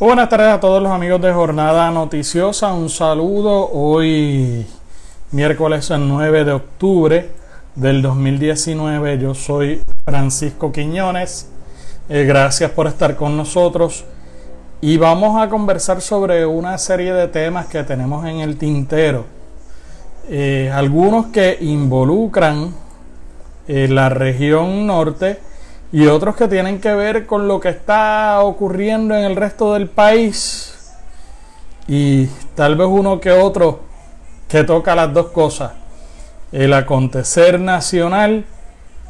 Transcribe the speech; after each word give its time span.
Buenas 0.00 0.30
tardes 0.30 0.48
a 0.48 0.58
todos 0.58 0.82
los 0.82 0.90
amigos 0.90 1.20
de 1.20 1.32
Jornada 1.32 1.88
Noticiosa. 1.92 2.72
Un 2.72 2.88
saludo 2.88 3.70
hoy 3.70 4.66
miércoles 5.30 5.92
9 5.96 6.44
de 6.44 6.52
octubre 6.52 7.30
del 7.76 8.02
2019. 8.02 9.18
Yo 9.18 9.34
soy 9.34 9.80
Francisco 10.04 10.72
Quiñones. 10.72 11.48
Eh, 12.08 12.24
gracias 12.24 12.72
por 12.72 12.88
estar 12.88 13.14
con 13.14 13.36
nosotros. 13.36 14.04
Y 14.80 14.96
vamos 14.96 15.40
a 15.40 15.48
conversar 15.48 16.00
sobre 16.00 16.46
una 16.46 16.78
serie 16.78 17.12
de 17.12 17.28
temas 17.28 17.66
que 17.66 17.84
tenemos 17.84 18.26
en 18.26 18.40
el 18.40 18.56
tintero. 18.58 19.26
Eh, 20.28 20.72
algunos 20.74 21.26
que 21.26 21.58
involucran 21.60 22.74
eh, 23.68 23.86
la 23.88 24.08
región 24.08 24.86
norte 24.86 25.38
y 25.92 26.06
otros 26.06 26.34
que 26.34 26.48
tienen 26.48 26.80
que 26.80 26.94
ver 26.94 27.26
con 27.26 27.46
lo 27.46 27.60
que 27.60 27.68
está 27.68 28.40
ocurriendo 28.40 29.14
en 29.14 29.24
el 29.24 29.36
resto 29.36 29.74
del 29.74 29.88
país 29.88 30.94
y 31.86 32.26
tal 32.54 32.76
vez 32.76 32.88
uno 32.90 33.20
que 33.20 33.30
otro 33.30 33.80
que 34.48 34.64
toca 34.64 34.94
las 34.94 35.12
dos 35.12 35.26
cosas, 35.28 35.72
el 36.50 36.72
acontecer 36.72 37.60
nacional 37.60 38.44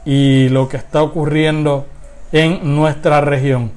y 0.05 0.49
lo 0.49 0.69
que 0.69 0.77
está 0.77 1.03
ocurriendo 1.03 1.87
en 2.33 2.75
nuestra 2.75 3.21
región. 3.21 3.71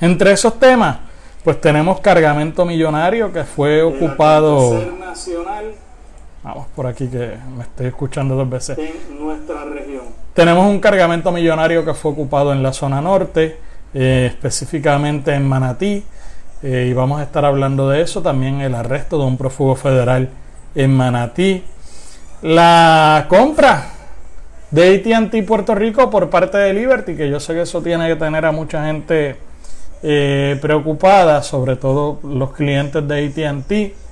Entre 0.00 0.32
esos 0.32 0.58
temas, 0.58 0.98
pues 1.44 1.60
tenemos 1.60 2.00
cargamento 2.00 2.64
millonario 2.64 3.32
que 3.32 3.44
fue 3.44 3.82
ocupado. 3.82 4.74
Nacional 4.98 5.74
Vamos 6.42 6.68
por 6.74 6.86
aquí 6.86 7.06
que 7.06 7.36
me 7.54 7.64
estoy 7.64 7.88
escuchando 7.88 8.34
dos 8.34 8.48
veces. 8.48 8.78
En 8.78 9.20
nuestra 9.22 9.64
región. 9.64 9.79
Tenemos 10.34 10.66
un 10.66 10.78
cargamento 10.78 11.32
millonario 11.32 11.84
que 11.84 11.92
fue 11.92 12.12
ocupado 12.12 12.52
en 12.52 12.62
la 12.62 12.72
zona 12.72 13.00
norte, 13.00 13.58
eh, 13.92 14.26
específicamente 14.30 15.34
en 15.34 15.46
Manatí, 15.46 16.04
eh, 16.62 16.86
y 16.88 16.92
vamos 16.92 17.20
a 17.20 17.24
estar 17.24 17.44
hablando 17.44 17.88
de 17.88 18.02
eso. 18.02 18.22
También 18.22 18.60
el 18.60 18.74
arresto 18.74 19.18
de 19.18 19.24
un 19.24 19.36
prófugo 19.36 19.74
federal 19.74 20.28
en 20.74 20.96
Manatí. 20.96 21.64
La 22.42 23.26
compra 23.28 23.90
de 24.70 25.02
ATT 25.04 25.44
Puerto 25.44 25.74
Rico 25.74 26.08
por 26.10 26.30
parte 26.30 26.58
de 26.58 26.72
Liberty, 26.74 27.16
que 27.16 27.28
yo 27.28 27.40
sé 27.40 27.54
que 27.54 27.62
eso 27.62 27.82
tiene 27.82 28.06
que 28.06 28.16
tener 28.16 28.46
a 28.46 28.52
mucha 28.52 28.86
gente 28.86 29.36
eh, 30.02 30.58
preocupada, 30.62 31.42
sobre 31.42 31.76
todo 31.76 32.20
los 32.22 32.52
clientes 32.52 33.06
de 33.06 33.26
ATT 33.26 34.09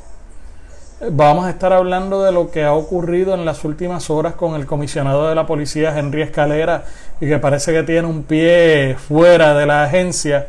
Vamos 1.01 1.47
a 1.47 1.51
estar 1.51 1.73
hablando 1.73 2.25
de 2.25 2.33
lo 2.33 2.51
que 2.51 2.65
ha 2.65 2.73
ocurrido 2.73 3.33
en 3.33 3.45
las 3.45 3.65
últimas 3.65 4.11
horas 4.11 4.35
con 4.35 4.57
el 4.57 4.67
comisionado 4.67 5.29
de 5.29 5.37
la 5.37 5.47
policía 5.47 5.97
Henry 5.97 6.23
Escalera 6.23 6.87
y 7.21 7.29
que 7.29 7.39
parece 7.39 7.73
que 7.73 7.85
tiene 7.85 8.09
un 8.09 8.25
pie 8.25 8.97
fuera 8.99 9.55
de 9.55 9.65
la 9.65 9.85
agencia. 9.85 10.49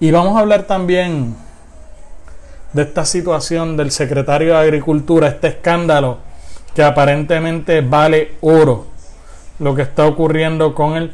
Y 0.00 0.10
vamos 0.10 0.38
a 0.38 0.40
hablar 0.40 0.62
también 0.62 1.36
de 2.72 2.82
esta 2.82 3.04
situación 3.04 3.76
del 3.76 3.90
secretario 3.90 4.54
de 4.54 4.60
Agricultura, 4.60 5.28
este 5.28 5.48
escándalo 5.48 6.20
que 6.74 6.82
aparentemente 6.82 7.82
vale 7.82 8.36
oro 8.40 8.86
lo 9.58 9.74
que 9.74 9.82
está 9.82 10.06
ocurriendo 10.06 10.74
con 10.74 10.94
él. 10.94 11.12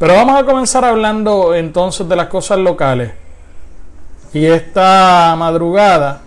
Pero 0.00 0.14
vamos 0.14 0.36
a 0.36 0.44
comenzar 0.44 0.84
hablando 0.84 1.54
entonces 1.54 2.08
de 2.08 2.16
las 2.16 2.26
cosas 2.26 2.58
locales. 2.58 3.12
Y 4.32 4.46
esta 4.46 5.36
madrugada 5.38 6.22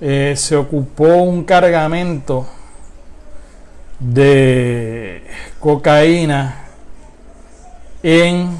eh, 0.00 0.34
se 0.36 0.56
ocupó 0.56 1.22
un 1.22 1.44
cargamento 1.44 2.46
de 3.98 5.24
cocaína 5.58 6.66
en 8.02 8.58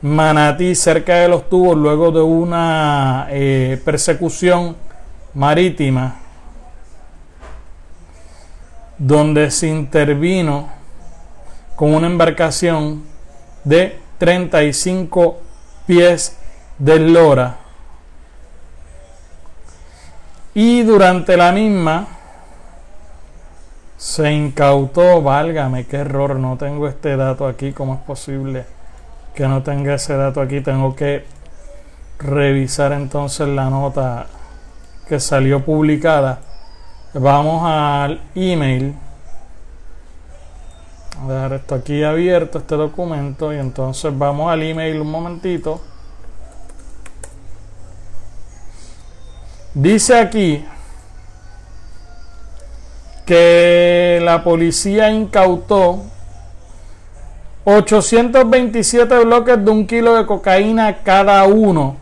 Manatí, 0.00 0.76
cerca 0.76 1.16
de 1.16 1.28
los 1.28 1.48
tubos, 1.48 1.76
luego 1.76 2.12
de 2.12 2.22
una 2.22 3.26
eh, 3.30 3.80
persecución 3.84 4.76
marítima, 5.34 6.20
donde 8.96 9.50
se 9.50 9.66
intervino 9.66 10.68
con 11.74 11.94
una 11.94 12.06
embarcación 12.06 13.02
de 13.64 13.98
35 14.18 15.40
pies 15.86 16.36
de 16.78 17.00
lora 17.00 17.65
y 20.58 20.84
durante 20.84 21.36
la 21.36 21.52
misma 21.52 22.06
se 23.98 24.32
incautó, 24.32 25.20
válgame, 25.20 25.84
qué 25.84 25.98
error, 25.98 26.36
no 26.36 26.56
tengo 26.56 26.88
este 26.88 27.14
dato 27.14 27.46
aquí, 27.46 27.74
¿cómo 27.74 27.92
es 27.92 28.00
posible 28.00 28.64
que 29.34 29.46
no 29.46 29.62
tenga 29.62 29.92
ese 29.92 30.16
dato 30.16 30.40
aquí? 30.40 30.62
Tengo 30.62 30.96
que 30.96 31.26
revisar 32.18 32.92
entonces 32.92 33.46
la 33.48 33.68
nota 33.68 34.28
que 35.06 35.20
salió 35.20 35.62
publicada. 35.62 36.38
Vamos 37.12 37.62
al 37.66 38.22
email. 38.34 38.94
Voy 41.20 41.34
a 41.34 41.54
esto 41.54 41.74
aquí 41.74 42.02
abierto, 42.02 42.60
este 42.60 42.76
documento, 42.76 43.52
y 43.52 43.58
entonces 43.58 44.10
vamos 44.16 44.50
al 44.50 44.62
email 44.62 45.02
un 45.02 45.10
momentito. 45.10 45.82
Dice 49.76 50.18
aquí 50.18 50.64
que 53.26 54.18
la 54.22 54.42
policía 54.42 55.10
incautó 55.10 56.02
827 57.64 59.24
bloques 59.26 59.62
de 59.62 59.70
un 59.70 59.86
kilo 59.86 60.14
de 60.14 60.24
cocaína 60.24 61.02
cada 61.02 61.44
uno, 61.44 61.96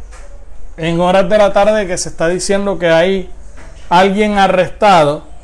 en 0.77 0.99
horas 1.01 1.29
de 1.29 1.37
la 1.37 1.51
tarde 1.51 1.85
que 1.85 1.97
se 1.97 2.09
está 2.09 2.29
diciendo 2.29 2.79
que 2.79 2.89
hay 2.89 3.29
alguien 3.89 4.37
arrestado 4.37 5.35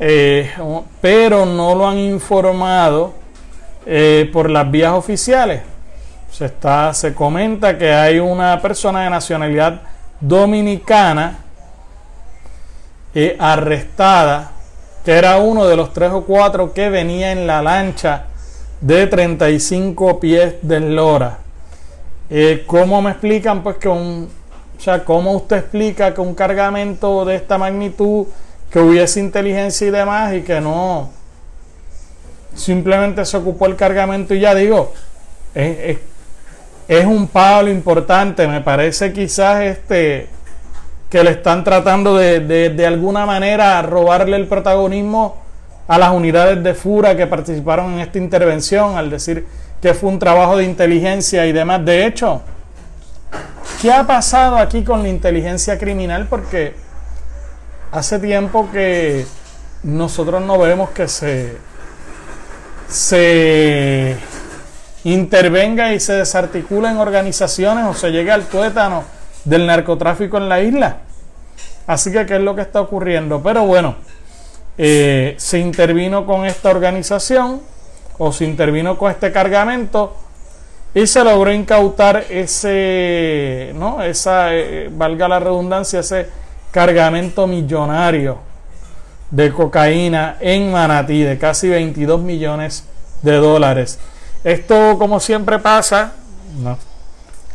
eh, 0.00 0.52
pero 1.00 1.46
no 1.46 1.74
lo 1.76 1.88
han 1.88 1.98
informado 1.98 3.14
eh, 3.86 4.28
por 4.32 4.50
las 4.50 4.68
vías 4.68 4.92
oficiales. 4.92 5.62
Se, 6.32 6.46
está, 6.46 6.92
se 6.94 7.14
comenta 7.14 7.78
que 7.78 7.92
hay 7.92 8.18
una 8.18 8.60
persona 8.60 9.04
de 9.04 9.10
nacionalidad 9.10 9.82
dominicana 10.20 11.38
eh, 13.14 13.36
arrestada, 13.38 14.50
que 15.04 15.12
era 15.12 15.36
uno 15.36 15.64
de 15.66 15.76
los 15.76 15.92
tres 15.92 16.10
o 16.10 16.24
cuatro 16.24 16.72
que 16.72 16.88
venía 16.88 17.30
en 17.30 17.46
la 17.46 17.62
lancha 17.62 18.24
de 18.84 19.06
35 19.06 20.20
pies 20.20 20.56
de 20.60 20.80
lora. 20.80 21.38
¿Cómo 22.66 23.00
me 23.00 23.12
explican? 23.12 23.62
Pues 23.62 23.76
que 23.78 23.88
un, 23.88 24.28
o 24.76 24.80
sea, 24.80 25.04
¿cómo 25.04 25.32
usted 25.32 25.56
explica 25.56 26.12
que 26.12 26.20
un 26.20 26.34
cargamento 26.34 27.24
de 27.24 27.36
esta 27.36 27.56
magnitud 27.56 28.26
que 28.70 28.80
hubiese 28.80 29.20
inteligencia 29.20 29.86
y 29.86 29.90
demás 29.90 30.34
y 30.34 30.42
que 30.42 30.60
no 30.60 31.10
simplemente 32.54 33.24
se 33.24 33.38
ocupó 33.38 33.66
el 33.66 33.76
cargamento 33.76 34.34
y 34.34 34.40
ya 34.40 34.54
digo, 34.54 34.92
es, 35.54 35.98
un 37.06 37.28
palo 37.28 37.70
importante, 37.70 38.46
me 38.46 38.60
parece 38.60 39.12
quizás 39.12 39.62
este 39.62 40.28
que 41.08 41.24
le 41.24 41.30
están 41.30 41.64
tratando 41.64 42.16
de, 42.16 42.40
de, 42.40 42.86
alguna 42.86 43.24
manera 43.24 43.80
robarle 43.82 44.36
el 44.36 44.46
protagonismo 44.46 45.43
a 45.86 45.98
las 45.98 46.10
unidades 46.12 46.62
de 46.62 46.74
FURA 46.74 47.16
que 47.16 47.26
participaron 47.26 47.94
en 47.94 48.00
esta 48.00 48.18
intervención 48.18 48.96
al 48.96 49.10
decir 49.10 49.46
que 49.82 49.92
fue 49.92 50.08
un 50.08 50.18
trabajo 50.18 50.56
de 50.56 50.64
inteligencia 50.64 51.46
y 51.46 51.52
demás. 51.52 51.84
De 51.84 52.06
hecho, 52.06 52.42
¿qué 53.82 53.92
ha 53.92 54.06
pasado 54.06 54.56
aquí 54.56 54.82
con 54.82 55.02
la 55.02 55.08
inteligencia 55.08 55.78
criminal? 55.78 56.26
Porque 56.28 56.74
hace 57.92 58.18
tiempo 58.18 58.70
que 58.72 59.26
nosotros 59.82 60.42
no 60.42 60.58
vemos 60.58 60.90
que 60.90 61.06
se, 61.06 61.58
se 62.88 64.16
intervenga 65.04 65.92
y 65.92 66.00
se 66.00 66.14
desarticula 66.14 66.90
en 66.90 66.96
organizaciones 66.96 67.84
o 67.84 67.92
se 67.92 68.10
llegue 68.10 68.32
al 68.32 68.44
tuétano 68.44 69.04
del 69.44 69.66
narcotráfico 69.66 70.38
en 70.38 70.48
la 70.48 70.62
isla. 70.62 70.98
Así 71.86 72.10
que, 72.10 72.24
¿qué 72.24 72.36
es 72.36 72.40
lo 72.40 72.54
que 72.54 72.62
está 72.62 72.80
ocurriendo? 72.80 73.42
Pero 73.42 73.66
bueno, 73.66 73.96
eh, 74.76 75.34
se 75.38 75.58
intervino 75.58 76.26
con 76.26 76.46
esta 76.46 76.70
organización 76.70 77.60
o 78.18 78.32
se 78.32 78.44
intervino 78.44 78.98
con 78.98 79.10
este 79.10 79.30
cargamento 79.32 80.16
y 80.94 81.06
se 81.06 81.24
logró 81.24 81.52
incautar 81.52 82.24
ese, 82.30 83.72
¿no? 83.74 84.02
Esa, 84.02 84.54
eh, 84.54 84.88
valga 84.92 85.26
la 85.28 85.40
redundancia, 85.40 86.00
ese 86.00 86.28
cargamento 86.70 87.46
millonario 87.46 88.38
de 89.30 89.52
cocaína 89.52 90.36
en 90.40 90.70
Manatí 90.70 91.22
de 91.22 91.38
casi 91.38 91.68
22 91.68 92.20
millones 92.20 92.84
de 93.22 93.36
dólares. 93.36 93.98
Esto, 94.44 94.96
como 94.98 95.18
siempre 95.18 95.58
pasa, 95.58 96.12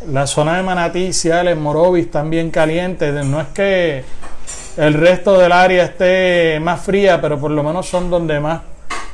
la 0.08 0.28
zona 0.28 0.58
de 0.58 0.64
Manatí, 0.64 1.14
Ciales, 1.14 1.56
Morovis 1.58 2.12
también 2.12 2.52
caliente. 2.52 3.12
No 3.12 3.40
es 3.40 3.48
que 3.50 4.04
el 4.80 4.94
resto 4.94 5.38
del 5.38 5.52
área 5.52 5.84
esté 5.84 6.58
más 6.62 6.80
fría, 6.80 7.20
pero 7.20 7.38
por 7.38 7.52
lo 7.52 7.64
menos 7.64 7.86
son 7.90 8.10
donde 8.10 8.40
más 8.40 8.62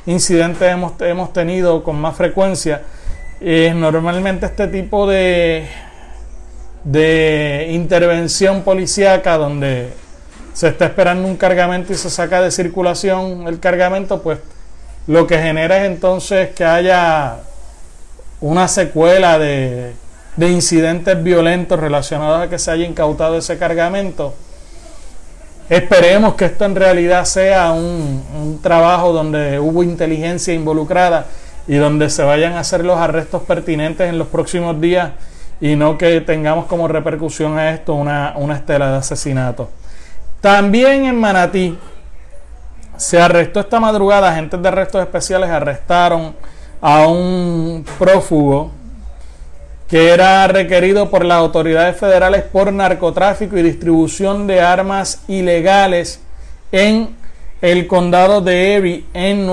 incidentes 0.06 0.72
hemos, 0.72 0.94
hemos 1.02 1.34
tenido 1.34 1.84
con 1.84 2.00
más 2.00 2.16
frecuencia. 2.16 2.84
normalmente 3.42 4.46
este 4.46 4.68
tipo 4.68 5.08
de, 5.08 5.68
de 6.84 7.70
intervención 7.72 8.62
policíaca 8.62 9.38
donde 9.38 9.92
se 10.54 10.68
está 10.68 10.86
esperando 10.86 11.28
un 11.28 11.36
cargamento 11.36 11.94
y 11.94 11.96
se 11.96 12.12
saca 12.12 12.42
de 12.42 12.52
circulación 12.52 13.48
el 13.48 13.60
cargamento, 13.60 14.22
pues 14.22 14.38
lo 15.08 15.26
que 15.26 15.40
genera 15.40 15.80
es 15.80 15.92
entonces 15.92 16.50
que 16.52 16.64
haya 16.64 17.38
una 18.40 18.68
secuela 18.68 19.40
de, 19.40 19.94
de 20.36 20.52
incidentes 20.52 21.24
violentos 21.24 21.80
relacionados 21.80 22.44
a 22.44 22.50
que 22.52 22.60
se 22.60 22.70
haya 22.70 22.86
incautado 22.86 23.36
ese 23.40 23.58
cargamento. 23.58 24.36
Esperemos 25.70 26.36
que 26.36 26.46
esto 26.46 26.66
en 26.66 26.76
realidad 26.76 27.26
sea 27.26 27.72
un, 27.72 28.24
un, 28.38 28.62
trabajo 28.62 29.12
donde 29.12 29.60
hubo 29.60 29.82
inteligencia 29.82 30.54
involucrada 30.54 31.26
y 31.68 31.76
donde 31.76 32.12
se 32.12 32.24
vayan 32.24 32.54
a 32.54 32.60
hacer 32.60 32.86
los 32.86 33.00
arrestos 33.00 33.42
pertinentes 33.44 34.08
en 34.08 34.20
los 34.20 34.28
próximos 34.28 34.80
días 34.80 35.12
y 35.60 35.76
no 35.76 35.98
que 35.98 36.22
tengamos 36.22 36.66
como 36.66 36.88
repercusión 36.88 37.58
a 37.58 37.72
esto 37.72 37.96
una, 37.96 38.34
una 38.36 38.56
estela 38.56 38.92
de 38.92 38.98
asesinato. 38.98 39.70
También 40.42 41.06
en 41.06 41.20
Manatí 41.20 41.78
se 42.98 43.20
arrestó 43.20 43.60
esta 43.60 43.80
madrugada, 43.80 44.30
agentes 44.30 44.62
de 44.62 44.68
arrestos 44.68 45.02
especiales 45.02 45.50
arrestaron 45.50 46.36
a 46.80 47.08
un 47.08 47.84
prófugo 47.98 48.72
que 49.88 50.10
era 50.10 50.48
requerido 50.48 51.10
por 51.10 51.26
las 51.26 51.38
autoridades 51.38 51.98
federales 51.98 52.44
por 52.44 52.74
narcotráfico 52.74 53.58
y 53.58 53.64
distribución 53.64 54.48
de 54.48 54.62
armas 54.62 55.24
ilegales 55.28 56.22
en 56.72 57.16
el 57.62 57.88
condado 57.88 58.42
de 58.42 58.74
Erie 58.74 59.06
en, 59.14 59.46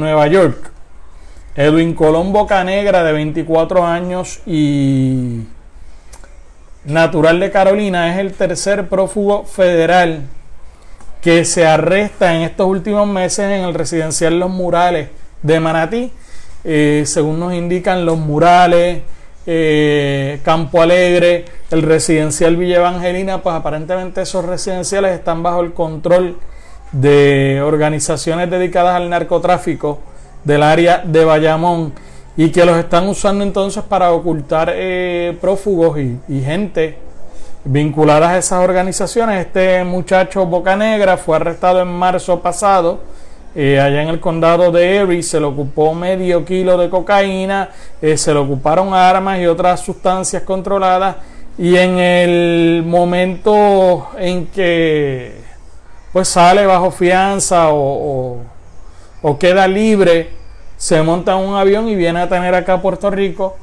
Nueva 0.00 0.26
York. 0.26 0.70
Edwin 1.54 1.94
Colombo 1.94 2.46
Canegra, 2.46 3.02
de 3.02 3.12
24 3.12 3.86
años 3.86 4.40
y 4.46 5.40
natural 6.84 7.40
de 7.40 7.50
Carolina, 7.50 8.12
es 8.12 8.18
el 8.18 8.32
tercer 8.32 8.88
prófugo 8.88 9.44
federal 9.44 10.22
que 11.20 11.44
se 11.44 11.66
arresta 11.66 12.34
en 12.34 12.42
estos 12.42 12.66
últimos 12.66 13.06
meses 13.06 13.46
en 13.46 13.64
el 13.64 13.74
residencial 13.74 14.38
Los 14.38 14.50
Murales 14.50 15.08
de 15.42 15.60
Manatí. 15.60 16.12
Eh, 16.64 17.02
según 17.06 17.40
nos 17.40 17.54
indican 17.54 18.06
los 18.06 18.18
murales, 18.18 19.02
eh, 19.46 20.40
Campo 20.44 20.80
Alegre, 20.80 21.44
el 21.70 21.82
residencial 21.82 22.56
Villa 22.56 22.76
Evangelina, 22.76 23.42
pues 23.42 23.56
aparentemente 23.56 24.22
esos 24.22 24.44
residenciales 24.44 25.12
están 25.12 25.42
bajo 25.42 25.60
el 25.62 25.72
control 25.72 26.36
de 26.92 27.60
organizaciones 27.64 28.50
dedicadas 28.50 28.96
al 28.96 29.08
narcotráfico 29.08 29.98
del 30.44 30.62
área 30.62 31.02
de 31.04 31.24
Bayamón 31.24 31.92
y 32.36 32.50
que 32.50 32.64
los 32.64 32.76
están 32.76 33.08
usando 33.08 33.44
entonces 33.44 33.82
para 33.82 34.12
ocultar 34.12 34.72
eh, 34.74 35.36
prófugos 35.40 35.98
y, 35.98 36.40
gente 36.40 36.98
vinculadas 37.64 38.30
a 38.30 38.38
esas 38.38 38.64
organizaciones. 38.64 39.46
Este 39.46 39.84
muchacho 39.84 40.46
Boca 40.46 40.76
Negra 40.76 41.16
fue 41.16 41.36
arrestado 41.36 41.80
en 41.80 41.88
marzo 41.88 42.40
pasado 42.40 43.00
eh, 43.54 43.78
allá 43.78 44.02
en 44.02 44.08
el 44.08 44.18
condado 44.18 44.72
de 44.72 44.96
Erie 44.96 45.22
se 45.22 45.38
le 45.38 45.44
ocupó 45.46 45.94
medio 45.94 46.44
kilo 46.44 46.78
de 46.78 46.88
cocaína, 46.88 47.68
eh, 48.00 48.16
se 48.16 48.32
le 48.32 48.40
ocuparon 48.40 48.94
armas 48.94 49.40
y 49.40 49.46
otras 49.46 49.80
sustancias 49.80 50.42
controladas. 50.42 51.16
Y 51.58 51.76
en 51.76 51.98
el 51.98 52.82
momento 52.84 54.08
en 54.18 54.46
que 54.46 55.36
pues 56.12 56.28
sale 56.28 56.64
bajo 56.64 56.90
fianza 56.90 57.68
o, 57.70 58.40
queda 59.38 59.68
libre, 59.68 60.30
se 60.76 61.02
monta 61.02 61.36
un 61.36 61.54
avión 61.54 61.88
y 61.88 61.94
viene 61.94 62.20
a 62.20 62.28
tener 62.28 62.54
acá 62.54 62.74
a 62.74 62.82
Puerto 62.82 63.10
Rico. 63.10 63.56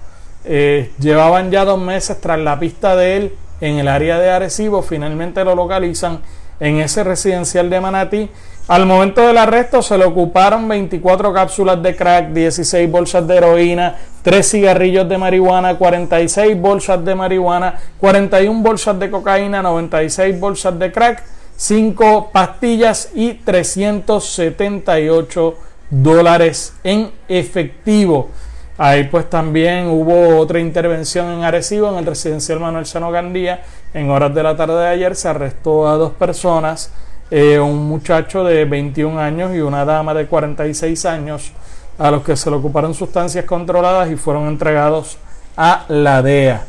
Eh, 0.45 0.91
llevaban 0.99 1.51
ya 1.51 1.65
dos 1.65 1.79
meses 1.79 2.21
tras 2.21 2.39
la 2.39 2.59
pista 2.59 2.95
de 2.95 3.17
él 3.17 3.35
en 3.59 3.77
el 3.77 3.87
área 3.87 4.19
de 4.19 4.29
Arecibo, 4.29 4.81
finalmente 4.81 5.43
lo 5.43 5.53
localizan 5.53 6.21
en 6.59 6.77
ese 6.77 7.03
residencial 7.03 7.69
de 7.69 7.81
Manatí 7.81 8.29
al 8.69 8.85
momento 8.85 9.25
del 9.25 9.37
arresto 9.39 9.81
se 9.81 9.97
le 9.97 10.05
ocuparon 10.05 10.67
24 10.67 11.33
cápsulas 11.33 11.81
de 11.81 11.95
crack, 11.95 12.27
16 12.27 12.91
bolsas 12.91 13.27
de 13.27 13.37
heroína, 13.37 13.95
3 14.21 14.47
cigarrillos 14.47 15.09
de 15.09 15.17
marihuana, 15.17 15.75
46 15.75 16.61
bolsas 16.61 17.03
de 17.03 17.15
marihuana, 17.15 17.79
41 17.97 18.61
bolsas 18.61 18.99
de 18.99 19.09
cocaína, 19.09 19.63
96 19.63 20.39
bolsas 20.39 20.77
de 20.77 20.91
crack, 20.91 21.23
5 21.55 22.29
pastillas 22.31 23.09
y 23.15 23.33
378 23.33 25.55
dólares 25.89 26.75
en 26.83 27.09
efectivo. 27.27 28.29
Ahí 28.77 29.05
pues 29.05 29.27
también 29.31 29.87
hubo 29.87 30.37
otra 30.37 30.59
intervención 30.59 31.31
en 31.31 31.43
Arecibo, 31.43 31.89
en 31.89 31.97
el 31.97 32.05
residencial 32.05 32.59
Manuel 32.59 32.85
Sano 32.85 33.09
Gandía. 33.09 33.63
En 33.95 34.11
horas 34.11 34.35
de 34.35 34.43
la 34.43 34.55
tarde 34.55 34.79
de 34.79 34.89
ayer 34.89 35.15
se 35.15 35.27
arrestó 35.27 35.89
a 35.89 35.95
dos 35.95 36.13
personas 36.13 36.91
eh, 37.31 37.59
un 37.59 37.87
muchacho 37.87 38.43
de 38.43 38.65
21 38.65 39.19
años 39.19 39.55
y 39.55 39.59
una 39.59 39.85
dama 39.85 40.13
de 40.13 40.25
46 40.25 41.05
años 41.05 41.51
a 41.97 42.09
los 42.09 42.23
que 42.23 42.35
se 42.35 42.49
le 42.49 42.55
ocuparon 42.55 42.93
sustancias 42.93 43.45
controladas 43.45 44.09
y 44.09 44.15
fueron 44.15 44.47
entregados 44.47 45.17
a 45.55 45.85
la 45.89 46.21
DEA. 46.21 46.63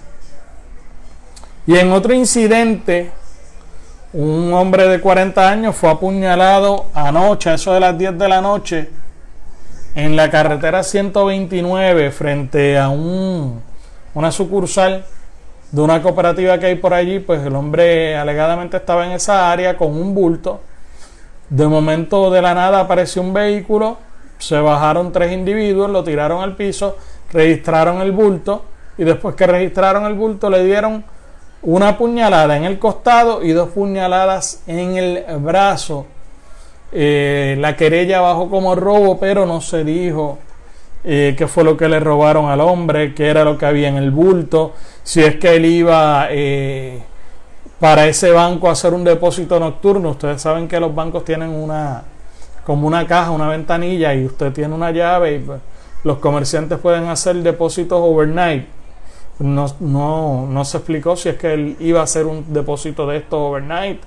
Y 1.66 1.76
en 1.76 1.92
otro 1.92 2.12
incidente, 2.12 3.12
un 4.12 4.52
hombre 4.52 4.88
de 4.88 5.00
40 5.00 5.48
años 5.48 5.76
fue 5.76 5.88
apuñalado 5.88 6.86
anoche, 6.94 7.50
a 7.50 7.54
eso 7.54 7.72
de 7.72 7.80
las 7.80 7.96
10 7.96 8.18
de 8.18 8.28
la 8.28 8.40
noche, 8.40 8.90
en 9.94 10.16
la 10.16 10.30
carretera 10.30 10.82
129 10.82 12.10
frente 12.10 12.78
a 12.78 12.88
un, 12.88 13.62
una 14.14 14.32
sucursal 14.32 15.04
de 15.70 15.80
una 15.80 16.02
cooperativa 16.02 16.58
que 16.58 16.66
hay 16.66 16.74
por 16.76 16.94
allí, 16.94 17.20
pues 17.20 17.44
el 17.46 17.54
hombre 17.54 18.16
alegadamente 18.16 18.76
estaba 18.76 19.06
en 19.06 19.12
esa 19.12 19.50
área 19.52 19.76
con 19.76 19.96
un 19.96 20.14
bulto. 20.14 20.60
De 21.48 21.66
momento 21.66 22.30
de 22.30 22.42
la 22.42 22.54
nada 22.54 22.80
apareció 22.80 23.22
un 23.22 23.32
vehículo, 23.32 23.98
se 24.38 24.58
bajaron 24.58 25.12
tres 25.12 25.32
individuos, 25.32 25.90
lo 25.90 26.02
tiraron 26.02 26.42
al 26.42 26.56
piso, 26.56 26.96
registraron 27.32 28.00
el 28.00 28.12
bulto 28.12 28.64
y 28.98 29.04
después 29.04 29.34
que 29.34 29.46
registraron 29.46 30.04
el 30.06 30.14
bulto 30.14 30.50
le 30.50 30.64
dieron 30.64 31.04
una 31.62 31.98
puñalada 31.98 32.56
en 32.56 32.64
el 32.64 32.78
costado 32.78 33.42
y 33.42 33.52
dos 33.52 33.70
puñaladas 33.70 34.62
en 34.66 34.96
el 34.96 35.24
brazo. 35.38 36.06
Eh, 36.92 37.56
la 37.60 37.76
querella 37.76 38.20
bajó 38.20 38.50
como 38.50 38.74
robo, 38.74 39.20
pero 39.20 39.46
no 39.46 39.60
se 39.60 39.84
dijo 39.84 40.38
eh, 41.04 41.34
qué 41.36 41.46
fue 41.46 41.64
lo 41.64 41.76
que 41.76 41.88
le 41.88 42.00
robaron 42.00 42.50
al 42.50 42.60
hombre, 42.60 43.14
qué 43.14 43.28
era 43.28 43.44
lo 43.44 43.56
que 43.56 43.66
había 43.66 43.88
en 43.88 43.96
el 43.96 44.10
bulto, 44.10 44.74
si 45.02 45.22
es 45.22 45.36
que 45.36 45.56
él 45.56 45.64
iba 45.64 46.28
eh, 46.30 47.02
para 47.78 48.06
ese 48.06 48.30
banco 48.32 48.68
a 48.68 48.72
hacer 48.72 48.92
un 48.92 49.04
depósito 49.04 49.58
nocturno. 49.58 50.10
Ustedes 50.10 50.42
saben 50.42 50.68
que 50.68 50.78
los 50.78 50.94
bancos 50.94 51.24
tienen 51.24 51.50
una 51.50 52.04
como 52.64 52.86
una 52.86 53.06
caja, 53.06 53.30
una 53.30 53.48
ventanilla 53.48 54.14
y 54.14 54.26
usted 54.26 54.52
tiene 54.52 54.74
una 54.74 54.90
llave 54.90 55.36
y 55.36 55.38
pues, 55.40 55.60
los 56.04 56.18
comerciantes 56.18 56.78
pueden 56.78 57.08
hacer 57.08 57.36
depósitos 57.36 57.98
overnight. 58.00 58.66
no, 59.38 59.66
no, 59.80 60.46
no, 60.46 60.64
se 60.64 60.76
explicó 60.76 61.16
si 61.16 61.30
es 61.30 61.36
que 61.36 61.54
él 61.54 61.76
iba 61.80 62.00
a 62.00 62.04
hacer 62.04 62.26
un 62.26 62.52
depósito 62.52 63.06
de 63.06 63.16
esto 63.16 63.46
overnight 63.46 64.00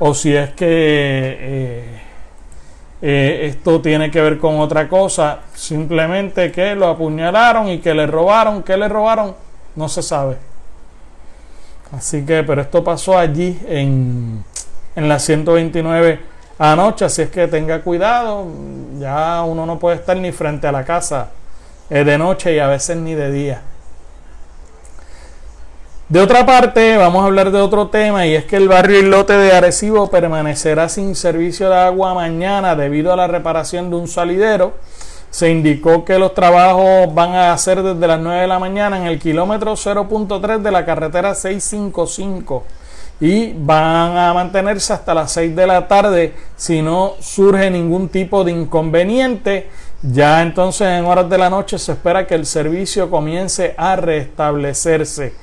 o 0.00 0.12
si 0.14 0.34
es 0.34 0.50
que 0.50 0.66
eh, 0.66 2.00
eh, 3.02 3.46
esto 3.46 3.80
tiene 3.80 4.10
que 4.10 4.20
ver 4.20 4.38
con 4.38 4.58
otra 4.60 4.88
cosa. 4.88 5.40
Simplemente 5.54 6.52
que 6.52 6.74
lo 6.74 6.88
apuñalaron 6.88 7.68
y 7.68 7.78
que 7.78 7.94
le 7.94 8.06
robaron. 8.06 8.62
¿Qué 8.62 8.76
le 8.76 8.88
robaron? 8.88 9.34
No 9.76 9.88
se 9.88 10.02
sabe. 10.02 10.36
Así 11.92 12.24
que, 12.24 12.42
pero 12.44 12.60
esto 12.62 12.84
pasó 12.84 13.18
allí 13.18 13.58
en, 13.66 14.44
en 14.94 15.08
la 15.08 15.18
129 15.18 16.20
anoche. 16.58 17.04
Así 17.04 17.22
es 17.22 17.30
que 17.30 17.48
tenga 17.48 17.80
cuidado. 17.80 18.46
Ya 18.98 19.42
uno 19.42 19.66
no 19.66 19.78
puede 19.78 19.96
estar 19.96 20.16
ni 20.16 20.32
frente 20.32 20.66
a 20.66 20.72
la 20.72 20.84
casa 20.84 21.30
eh, 21.88 22.04
de 22.04 22.18
noche 22.18 22.54
y 22.54 22.58
a 22.58 22.66
veces 22.66 22.96
ni 22.96 23.14
de 23.14 23.30
día. 23.30 23.62
De 26.10 26.18
otra 26.20 26.44
parte, 26.44 26.96
vamos 26.96 27.22
a 27.22 27.26
hablar 27.26 27.52
de 27.52 27.60
otro 27.60 27.86
tema 27.86 28.26
y 28.26 28.34
es 28.34 28.44
que 28.44 28.56
el 28.56 28.66
barrio 28.66 28.98
Islote 28.98 29.34
de 29.34 29.52
Arecibo 29.52 30.10
permanecerá 30.10 30.88
sin 30.88 31.14
servicio 31.14 31.68
de 31.70 31.76
agua 31.76 32.14
mañana 32.14 32.74
debido 32.74 33.12
a 33.12 33.16
la 33.16 33.28
reparación 33.28 33.90
de 33.90 33.96
un 33.96 34.08
salidero. 34.08 34.74
Se 35.30 35.52
indicó 35.52 36.04
que 36.04 36.18
los 36.18 36.34
trabajos 36.34 37.14
van 37.14 37.30
a 37.36 37.52
hacer 37.52 37.84
desde 37.84 38.08
las 38.08 38.18
9 38.18 38.40
de 38.40 38.48
la 38.48 38.58
mañana 38.58 38.98
en 38.98 39.06
el 39.06 39.20
kilómetro 39.20 39.74
0.3 39.74 40.58
de 40.62 40.70
la 40.72 40.84
carretera 40.84 41.32
655 41.36 42.64
y 43.20 43.52
van 43.52 44.18
a 44.18 44.34
mantenerse 44.34 44.92
hasta 44.92 45.14
las 45.14 45.30
6 45.30 45.54
de 45.54 45.66
la 45.68 45.86
tarde 45.86 46.34
si 46.56 46.82
no 46.82 47.12
surge 47.20 47.70
ningún 47.70 48.08
tipo 48.08 48.42
de 48.42 48.50
inconveniente. 48.50 49.70
Ya 50.02 50.42
entonces 50.42 50.88
en 50.88 51.04
horas 51.04 51.30
de 51.30 51.38
la 51.38 51.50
noche 51.50 51.78
se 51.78 51.92
espera 51.92 52.26
que 52.26 52.34
el 52.34 52.46
servicio 52.46 53.08
comience 53.08 53.76
a 53.78 53.94
restablecerse. 53.94 55.34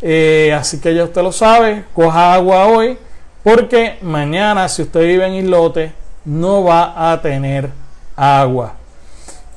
Eh, 0.00 0.54
así 0.56 0.80
que 0.80 0.94
ya 0.94 1.04
usted 1.04 1.22
lo 1.22 1.32
sabe, 1.32 1.84
coja 1.92 2.34
agua 2.34 2.66
hoy, 2.66 2.98
porque 3.42 3.98
mañana, 4.02 4.68
si 4.68 4.82
usted 4.82 5.00
vive 5.00 5.26
en 5.26 5.34
Islote, 5.34 5.92
no 6.24 6.64
va 6.64 7.12
a 7.12 7.20
tener 7.20 7.70
agua. 8.16 8.74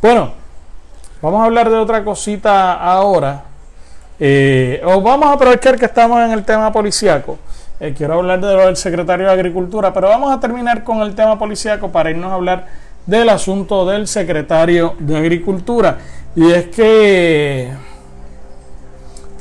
Bueno, 0.02 0.32
vamos 1.22 1.42
a 1.42 1.46
hablar 1.46 1.70
de 1.70 1.78
otra 1.78 2.04
cosita 2.04 2.74
ahora. 2.74 3.44
Eh, 4.20 4.82
o 4.86 5.02
vamos 5.02 5.30
a 5.30 5.34
aprovechar 5.34 5.78
que 5.78 5.86
estamos 5.86 6.20
en 6.24 6.32
el 6.32 6.44
tema 6.44 6.72
policiaco. 6.72 7.38
Eh, 7.80 7.94
quiero 7.98 8.14
hablar 8.16 8.40
de 8.40 8.54
lo 8.54 8.66
del 8.68 8.78
secretario 8.78 9.26
de 9.26 9.32
Agricultura, 9.32 9.92
pero 9.92 10.08
vamos 10.08 10.32
a 10.32 10.40
terminar 10.40 10.84
con 10.84 11.02
el 11.02 11.16
tema 11.16 11.38
policiaco 11.40 11.92
para 11.92 12.12
irnos 12.12 12.32
a 12.32 12.36
hablar 12.36 12.68
del 13.08 13.30
asunto 13.30 13.86
del 13.86 14.08
secretario 14.08 14.96
de 15.00 15.18
Agricultura. 15.18 15.98
Y 16.36 16.52
es 16.52 16.68
que 16.68 17.72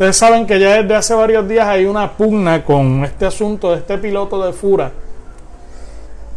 Ustedes 0.01 0.17
saben 0.17 0.47
que 0.47 0.59
ya 0.59 0.81
desde 0.81 0.95
hace 0.95 1.13
varios 1.13 1.47
días 1.47 1.69
hay 1.69 1.85
una 1.85 2.13
pugna 2.13 2.65
con 2.65 3.05
este 3.05 3.27
asunto 3.27 3.73
de 3.73 3.81
este 3.81 3.99
piloto 3.99 4.43
de 4.43 4.55
Fura 4.55 4.93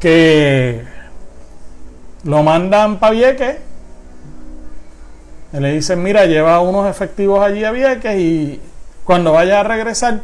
que 0.02 0.84
lo 2.26 2.44
mandan 2.44 3.00
para 3.00 3.14
Vieques. 3.14 3.56
Le 5.54 5.72
dicen, 5.72 6.04
mira, 6.04 6.26
lleva 6.26 6.60
unos 6.60 6.90
efectivos 6.90 7.42
allí 7.42 7.64
a 7.64 7.72
Vieques 7.72 8.20
y 8.20 8.60
cuando 9.06 9.32
vaya 9.32 9.62
a 9.62 9.64
regresar, 9.64 10.20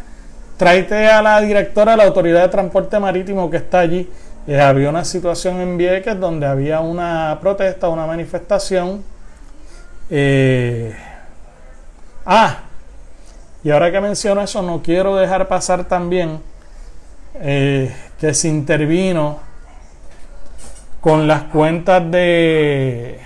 tráete 0.57 1.07
a 1.07 1.21
la 1.21 1.39
directora 1.39 1.91
de 1.91 1.97
la 1.99 2.03
Autoridad 2.07 2.41
de 2.41 2.49
Transporte 2.49 2.99
Marítimo 2.99 3.49
que 3.49 3.55
está 3.55 3.79
allí. 3.79 4.11
Había 4.49 4.89
una 4.89 5.05
situación 5.05 5.61
en 5.61 5.77
Vieques 5.77 6.19
donde 6.19 6.45
había 6.45 6.81
una 6.81 7.37
protesta, 7.39 7.87
una 7.87 8.05
manifestación. 8.05 9.01
Eh, 10.09 10.93
ah, 12.25 12.63
y 13.63 13.71
ahora 13.71 13.91
que 13.91 13.99
menciono 13.99 14.41
eso, 14.41 14.61
no 14.61 14.81
quiero 14.81 15.15
dejar 15.15 15.47
pasar 15.47 15.85
también 15.85 16.39
eh, 17.35 17.93
que 18.19 18.33
se 18.33 18.47
intervino 18.47 19.39
con 21.01 21.27
las 21.27 21.43
cuentas 21.43 22.09
de, 22.09 23.19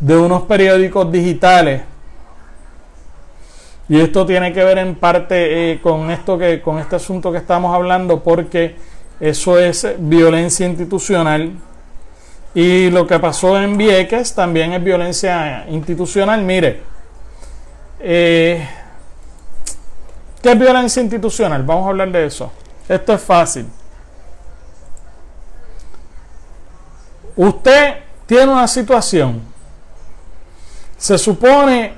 de 0.00 0.16
unos 0.16 0.42
periódicos 0.42 1.10
digitales. 1.10 1.82
Y 3.88 4.00
esto 4.00 4.24
tiene 4.24 4.52
que 4.52 4.64
ver 4.64 4.78
en 4.78 4.94
parte 4.94 5.72
eh, 5.72 5.80
con 5.80 6.10
esto 6.10 6.38
que, 6.38 6.62
con 6.62 6.78
este 6.78 6.96
asunto 6.96 7.32
que 7.32 7.38
estamos 7.38 7.74
hablando, 7.74 8.22
porque 8.22 8.76
eso 9.20 9.58
es 9.58 9.86
violencia 9.98 10.66
institucional. 10.66 11.52
Y 12.54 12.90
lo 12.90 13.06
que 13.06 13.18
pasó 13.18 13.60
en 13.60 13.76
Vieques 13.76 14.34
también 14.34 14.72
es 14.72 14.82
violencia 14.82 15.66
institucional. 15.68 16.42
Mire, 16.42 16.91
eh, 18.02 18.68
¿Qué 20.42 20.50
es 20.50 20.58
violencia 20.58 21.00
institucional? 21.00 21.62
Vamos 21.62 21.86
a 21.86 21.90
hablar 21.90 22.10
de 22.10 22.26
eso. 22.26 22.50
Esto 22.88 23.12
es 23.12 23.22
fácil. 23.22 23.66
Usted 27.36 28.00
tiene 28.26 28.52
una 28.52 28.66
situación. 28.66 29.40
Se 30.98 31.16
supone 31.16 31.94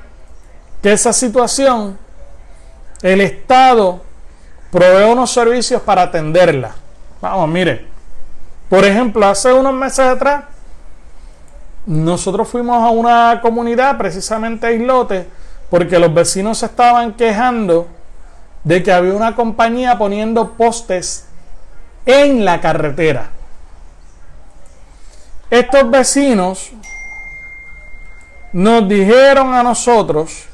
que 0.82 0.92
esa 0.92 1.12
situación, 1.12 1.99
el 3.00 3.23
Estado 3.23 4.02
provee 4.70 5.11
unos 5.11 5.30
servicios 5.30 5.80
para 5.80 6.02
atenderla. 6.02 6.75
Vamos, 7.23 7.49
mire. 7.49 7.87
Por 8.68 8.84
ejemplo, 8.84 9.26
hace 9.26 9.52
unos 9.52 9.73
meses 9.73 10.00
atrás, 10.00 10.44
nosotros 11.87 12.49
fuimos 12.49 12.82
a 12.82 12.90
una 12.90 13.40
comunidad, 13.40 13.96
precisamente 13.96 14.66
a 14.66 14.73
Islote, 14.73 15.28
porque 15.71 15.99
los 15.99 16.12
vecinos 16.12 16.59
se 16.59 16.66
estaban 16.66 17.14
quejando 17.14 17.88
de 18.62 18.83
que 18.83 18.92
había 18.92 19.12
una 19.12 19.35
compañía 19.35 19.99
poniendo 19.99 20.52
postes 20.52 21.26
en 22.06 22.44
la 22.44 22.61
carretera. 22.61 23.30
Estos 25.50 25.90
vecinos 25.90 26.73
nos 28.52 28.88
dijeron 28.88 29.54
a 29.54 29.62
nosotros 29.62 30.44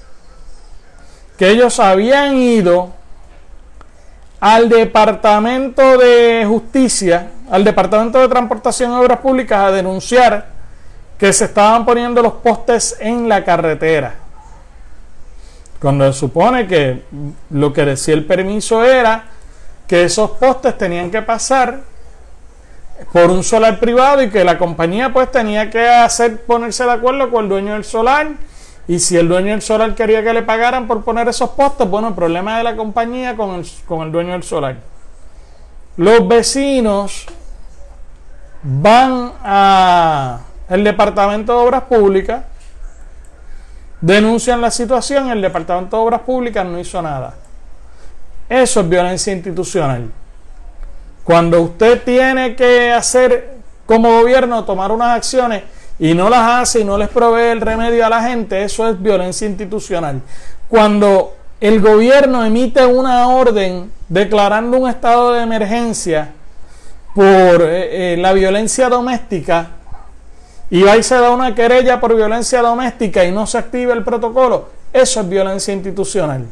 que 1.38 1.50
ellos 1.50 1.78
habían 1.80 2.36
ido 2.36 2.90
al 4.40 4.68
Departamento 4.68 5.98
de 5.98 6.44
Justicia, 6.46 7.30
al 7.50 7.62
Departamento 7.62 8.18
de 8.20 8.28
Transportación 8.28 8.92
y 8.92 8.94
Obras 8.94 9.18
Públicas 9.18 9.58
a 9.60 9.70
denunciar 9.70 10.46
que 11.18 11.32
se 11.32 11.44
estaban 11.44 11.84
poniendo 11.84 12.22
los 12.22 12.32
postes 12.34 12.96
en 12.98 13.28
la 13.28 13.44
carretera. 13.44 14.14
Cuando 15.80 16.12
se 16.12 16.18
supone 16.18 16.66
que 16.66 17.04
lo 17.50 17.72
que 17.72 17.84
decía 17.84 18.14
el 18.14 18.26
permiso 18.26 18.84
era 18.84 19.24
que 19.86 20.04
esos 20.04 20.32
postes 20.32 20.76
tenían 20.76 21.10
que 21.10 21.22
pasar 21.22 21.80
por 23.12 23.30
un 23.30 23.42
solar 23.42 23.80
privado 23.80 24.22
y 24.22 24.30
que 24.30 24.44
la 24.44 24.58
compañía 24.58 25.12
pues 25.12 25.30
tenía 25.30 25.70
que 25.70 25.88
hacer 25.88 26.42
ponerse 26.42 26.84
de 26.84 26.92
acuerdo 26.92 27.30
con 27.30 27.44
el 27.44 27.48
dueño 27.48 27.72
del 27.72 27.84
solar 27.84 28.28
y 28.86 28.98
si 28.98 29.16
el 29.16 29.28
dueño 29.28 29.52
del 29.52 29.62
solar 29.62 29.94
quería 29.94 30.22
que 30.22 30.34
le 30.34 30.42
pagaran 30.42 30.86
por 30.86 31.02
poner 31.02 31.28
esos 31.28 31.50
postes, 31.50 31.88
bueno, 31.88 32.08
el 32.08 32.14
problema 32.14 32.58
de 32.58 32.64
la 32.64 32.76
compañía 32.76 33.36
con 33.36 33.54
el, 33.54 33.66
con 33.86 34.02
el 34.02 34.12
dueño 34.12 34.32
del 34.32 34.42
solar. 34.42 34.76
Los 35.96 36.26
vecinos 36.28 37.26
van 38.62 39.32
a 39.42 40.40
el 40.68 40.84
departamento 40.84 41.52
de 41.52 41.66
obras 41.66 41.82
públicas 41.84 42.44
denuncian 44.00 44.60
la 44.60 44.70
situación, 44.70 45.30
el 45.30 45.42
Departamento 45.42 45.96
de 45.96 46.02
Obras 46.02 46.20
Públicas 46.20 46.64
no 46.64 46.78
hizo 46.78 47.00
nada. 47.02 47.34
Eso 48.48 48.80
es 48.80 48.88
violencia 48.88 49.32
institucional. 49.32 50.10
Cuando 51.24 51.60
usted 51.62 52.02
tiene 52.02 52.56
que 52.56 52.92
hacer 52.92 53.58
como 53.86 54.20
gobierno, 54.20 54.64
tomar 54.64 54.90
unas 54.90 55.16
acciones 55.16 55.62
y 55.98 56.14
no 56.14 56.30
las 56.30 56.62
hace 56.62 56.80
y 56.80 56.84
no 56.84 56.96
les 56.96 57.08
provee 57.08 57.50
el 57.52 57.60
remedio 57.60 58.06
a 58.06 58.08
la 58.08 58.22
gente, 58.22 58.64
eso 58.64 58.88
es 58.88 59.00
violencia 59.00 59.46
institucional. 59.46 60.20
Cuando 60.68 61.34
el 61.60 61.80
gobierno 61.80 62.44
emite 62.44 62.84
una 62.86 63.28
orden 63.28 63.92
declarando 64.08 64.78
un 64.78 64.88
estado 64.88 65.32
de 65.32 65.42
emergencia 65.42 66.32
por 67.14 67.62
eh, 67.62 68.14
eh, 68.14 68.16
la 68.16 68.32
violencia 68.32 68.88
doméstica, 68.88 69.68
y 70.70 70.86
y 70.86 71.02
se 71.02 71.16
da 71.16 71.30
una 71.30 71.54
querella 71.54 72.00
por 72.00 72.14
violencia 72.14 72.62
doméstica 72.62 73.24
y 73.24 73.32
no 73.32 73.46
se 73.46 73.58
activa 73.58 73.92
el 73.92 74.04
protocolo, 74.04 74.68
eso 74.92 75.20
es 75.20 75.28
violencia 75.28 75.74
institucional. 75.74 76.46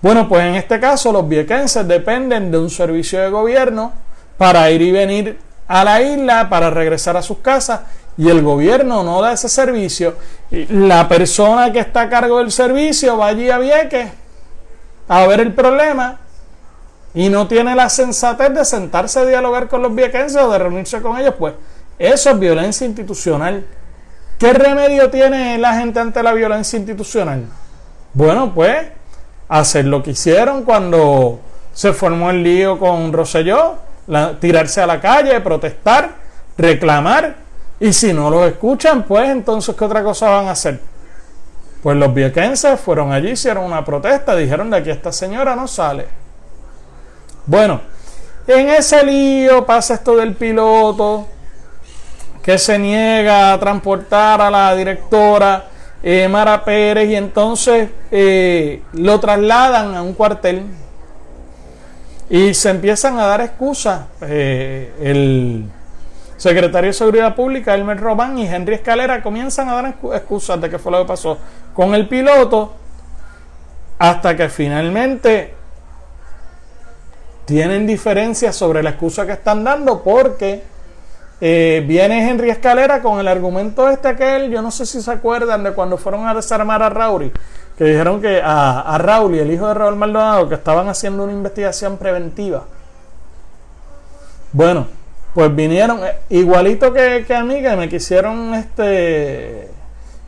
Bueno, 0.00 0.28
pues 0.28 0.44
en 0.44 0.54
este 0.54 0.78
caso 0.78 1.10
los 1.12 1.28
viequenses 1.28 1.86
dependen 1.86 2.52
de 2.52 2.58
un 2.58 2.70
servicio 2.70 3.20
de 3.20 3.30
gobierno 3.30 3.92
para 4.36 4.70
ir 4.70 4.80
y 4.80 4.92
venir 4.92 5.38
a 5.66 5.84
la 5.84 6.00
isla, 6.00 6.48
para 6.48 6.70
regresar 6.70 7.16
a 7.16 7.22
sus 7.22 7.38
casas, 7.38 7.80
y 8.16 8.28
el 8.28 8.42
gobierno 8.42 9.02
no 9.02 9.20
da 9.20 9.32
ese 9.32 9.48
servicio. 9.48 10.14
La 10.50 11.08
persona 11.08 11.72
que 11.72 11.80
está 11.80 12.02
a 12.02 12.08
cargo 12.08 12.38
del 12.38 12.52
servicio 12.52 13.16
va 13.16 13.28
allí 13.28 13.50
a 13.50 13.58
Vieques 13.58 14.10
a 15.08 15.26
ver 15.26 15.40
el 15.40 15.52
problema 15.52 16.18
y 17.14 17.28
no 17.28 17.48
tiene 17.48 17.74
la 17.74 17.88
sensatez 17.88 18.54
de 18.54 18.64
sentarse 18.64 19.20
a 19.20 19.24
dialogar 19.24 19.68
con 19.68 19.82
los 19.82 19.94
viequenses 19.94 20.40
o 20.42 20.50
de 20.50 20.58
reunirse 20.58 21.00
con 21.00 21.18
ellos, 21.18 21.34
pues 21.38 21.54
eso 21.98 22.30
es 22.30 22.38
violencia 22.38 22.86
institucional. 22.86 23.64
¿Qué 24.38 24.52
remedio 24.52 25.10
tiene 25.10 25.58
la 25.58 25.74
gente 25.78 25.98
ante 25.98 26.22
la 26.22 26.32
violencia 26.32 26.76
institucional? 26.76 27.44
Bueno, 28.14 28.54
pues 28.54 28.86
hacer 29.48 29.86
lo 29.86 30.02
que 30.02 30.12
hicieron 30.12 30.62
cuando 30.62 31.40
se 31.72 31.92
formó 31.92 32.30
el 32.30 32.42
lío 32.42 32.78
con 32.78 33.12
Rosselló, 33.12 33.76
tirarse 34.40 34.80
a 34.80 34.86
la 34.86 35.00
calle, 35.00 35.40
protestar, 35.40 36.10
reclamar, 36.56 37.36
y 37.80 37.92
si 37.92 38.12
no 38.12 38.30
los 38.30 38.48
escuchan, 38.48 39.04
pues 39.04 39.28
entonces, 39.28 39.74
¿qué 39.76 39.84
otra 39.84 40.02
cosa 40.02 40.28
van 40.28 40.46
a 40.46 40.52
hacer? 40.52 40.80
Pues 41.82 41.96
los 41.96 42.12
viequenses 42.12 42.80
fueron 42.80 43.12
allí, 43.12 43.30
hicieron 43.30 43.64
una 43.64 43.84
protesta, 43.84 44.34
dijeron 44.34 44.70
de 44.70 44.78
aquí 44.78 44.90
esta 44.90 45.12
señora 45.12 45.54
no 45.54 45.68
sale. 45.68 46.06
Bueno, 47.46 47.80
en 48.46 48.68
ese 48.70 49.04
lío 49.04 49.64
pasa 49.64 49.94
esto 49.94 50.16
del 50.16 50.34
piloto 50.34 51.28
que 52.48 52.56
se 52.56 52.78
niega 52.78 53.52
a 53.52 53.60
transportar 53.60 54.40
a 54.40 54.50
la 54.50 54.74
directora 54.74 55.66
eh, 56.02 56.26
Mara 56.28 56.64
Pérez 56.64 57.10
y 57.10 57.14
entonces 57.14 57.90
eh, 58.10 58.82
lo 58.94 59.20
trasladan 59.20 59.94
a 59.94 60.00
un 60.00 60.14
cuartel 60.14 60.62
y 62.30 62.54
se 62.54 62.70
empiezan 62.70 63.18
a 63.18 63.26
dar 63.26 63.42
excusas. 63.42 64.06
Eh, 64.22 64.94
el 64.98 65.64
secretario 66.38 66.88
de 66.88 66.94
Seguridad 66.94 67.34
Pública, 67.34 67.74
Elmer 67.74 68.00
Román 68.00 68.38
y 68.38 68.46
Henry 68.46 68.76
Escalera 68.76 69.22
comienzan 69.22 69.68
a 69.68 69.74
dar 69.74 69.94
excusas 70.14 70.58
de 70.58 70.70
qué 70.70 70.78
fue 70.78 70.90
lo 70.90 71.02
que 71.02 71.08
pasó 71.08 71.36
con 71.74 71.94
el 71.94 72.08
piloto 72.08 72.72
hasta 73.98 74.34
que 74.34 74.48
finalmente 74.48 75.52
tienen 77.44 77.86
diferencias 77.86 78.56
sobre 78.56 78.82
la 78.82 78.88
excusa 78.88 79.26
que 79.26 79.32
están 79.32 79.64
dando 79.64 80.02
porque 80.02 80.77
eh, 81.40 81.84
viene 81.86 82.28
Henry 82.28 82.50
Escalera 82.50 83.00
con 83.00 83.20
el 83.20 83.28
argumento 83.28 83.88
este 83.88 84.08
aquel, 84.08 84.50
yo 84.50 84.62
no 84.62 84.70
sé 84.70 84.86
si 84.86 85.00
se 85.00 85.10
acuerdan 85.10 85.62
de 85.62 85.72
cuando 85.72 85.96
fueron 85.96 86.26
a 86.26 86.34
desarmar 86.34 86.82
a 86.82 86.88
Rauri, 86.88 87.32
que 87.76 87.84
dijeron 87.84 88.20
que 88.20 88.40
a, 88.42 88.94
a 88.94 89.22
el 89.26 89.50
hijo 89.50 89.68
de 89.68 89.74
Raúl 89.74 89.96
Maldonado 89.96 90.48
que 90.48 90.56
estaban 90.56 90.88
haciendo 90.88 91.24
una 91.24 91.32
investigación 91.32 91.96
preventiva. 91.96 92.64
Bueno, 94.52 94.86
pues 95.34 95.54
vinieron 95.54 96.04
eh, 96.04 96.16
igualito 96.30 96.92
que, 96.92 97.24
que 97.26 97.34
a 97.34 97.44
mí, 97.44 97.62
que 97.62 97.76
me 97.76 97.88
quisieron 97.88 98.54
este 98.54 99.70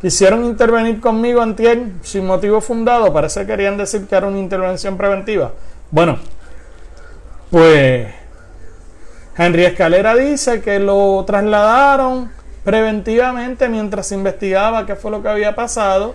quisieron 0.01 0.45
intervenir 0.45 1.01
conmigo 1.01 1.43
antier 1.43 1.89
sin 2.03 2.27
motivo 2.27 2.61
fundado, 2.61 3.13
parece 3.13 3.41
que 3.41 3.49
querían 3.49 3.77
decir 3.77 4.07
que 4.07 4.15
era 4.15 4.27
una 4.27 4.39
intervención 4.39 4.97
preventiva. 4.97 5.53
Bueno, 5.91 6.19
pues 7.51 8.07
Henry 9.37 9.65
Escalera 9.65 10.15
dice 10.15 10.61
que 10.61 10.79
lo 10.79 11.25
trasladaron 11.25 12.31
preventivamente 12.65 13.69
mientras 13.69 14.07
se 14.07 14.15
investigaba 14.15 14.87
qué 14.87 14.97
fue 14.97 15.11
lo 15.11 15.23
que 15.23 15.29
había 15.29 15.55
pasado. 15.55 16.15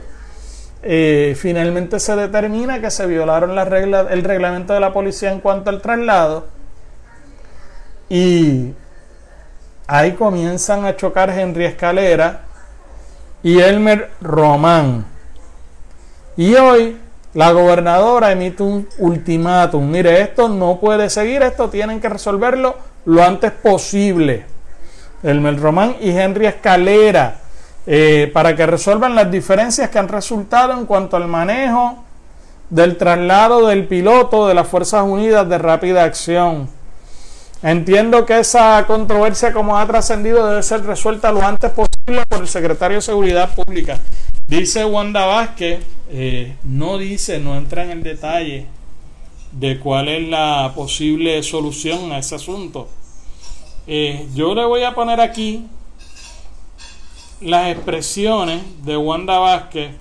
Eh, 0.84 1.36
finalmente 1.40 2.00
se 2.00 2.16
determina 2.16 2.80
que 2.80 2.92
se 2.92 3.08
violaron 3.08 3.56
las 3.56 3.68
reglas, 3.68 4.08
el 4.12 4.24
reglamento 4.24 4.74
de 4.74 4.80
la 4.80 4.94
policía 4.94 5.32
en 5.32 5.40
cuanto 5.40 5.70
al 5.70 5.82
traslado. 5.82 6.46
Y 8.10 8.74
ahí 9.88 10.12
comienzan 10.12 10.86
a 10.86 10.96
chocar 10.96 11.32
Henry 11.32 11.66
Escalera 11.66 12.42
y 13.42 13.60
Elmer 13.60 14.12
Román. 14.22 15.06
Y 16.38 16.54
hoy 16.56 16.98
la 17.34 17.52
gobernadora 17.52 18.32
emite 18.32 18.62
un 18.62 18.88
ultimátum. 19.00 19.90
Mire, 19.90 20.22
esto 20.22 20.50
no 20.50 20.80
puede 20.80 21.10
seguir, 21.10 21.42
esto 21.42 21.70
tienen 21.70 22.00
que 22.00 22.10
resolverlo 22.10 22.76
lo 23.06 23.24
antes 23.24 23.52
posible. 23.52 24.46
Elmer 25.24 25.60
Román 25.60 25.96
y 26.02 26.10
Henry 26.10 26.46
Escalera, 26.46 27.40
eh, 27.88 28.30
para 28.34 28.56
que 28.56 28.66
resuelvan 28.66 29.16
las 29.16 29.32
diferencias 29.32 29.90
que 29.90 30.00
han 30.00 30.08
resultado 30.08 30.74
en 30.74 30.86
cuanto 30.86 31.18
al 31.18 31.28
manejo 31.28 32.04
del 32.70 32.98
traslado 32.98 33.68
del 33.68 33.88
piloto 33.88 34.48
de 34.48 34.54
las 34.54 34.68
Fuerzas 34.68 35.04
Unidas 35.04 35.48
de 35.48 35.58
Rápida 35.58 36.04
Acción. 36.04 36.70
Entiendo 37.62 38.26
que 38.26 38.40
esa 38.40 38.84
controversia 38.86 39.54
como 39.54 39.78
ha 39.78 39.88
trascendido 39.88 40.48
debe 40.48 40.62
ser 40.62 40.84
resuelta 40.84 41.32
lo 41.32 41.42
antes 41.42 41.72
posible 41.72 42.24
por 42.28 42.42
el 42.42 42.48
secretario 42.48 42.98
de 42.98 43.02
Seguridad 43.02 43.56
Pública. 43.56 44.00
Dice 44.48 44.86
Wanda 44.86 45.26
Vázquez, 45.26 45.80
eh, 46.12 46.56
no 46.64 47.00
dice, 47.00 47.40
no 47.40 47.56
entra 47.56 47.84
en 47.84 47.92
el 47.92 48.04
detalle 48.04 48.68
de 49.60 49.80
cuál 49.80 50.10
es 50.10 50.28
la 50.28 50.74
posible 50.76 51.42
solución 51.42 52.12
a 52.12 52.20
ese 52.20 52.36
asunto. 52.36 52.90
Eh, 53.88 54.28
yo 54.36 54.54
le 54.54 54.66
voy 54.66 54.84
a 54.84 54.94
poner 54.94 55.22
aquí 55.22 55.66
las 57.40 57.70
expresiones 57.70 58.62
de 58.84 58.98
Wanda 58.98 59.40
Vázquez, 59.40 59.92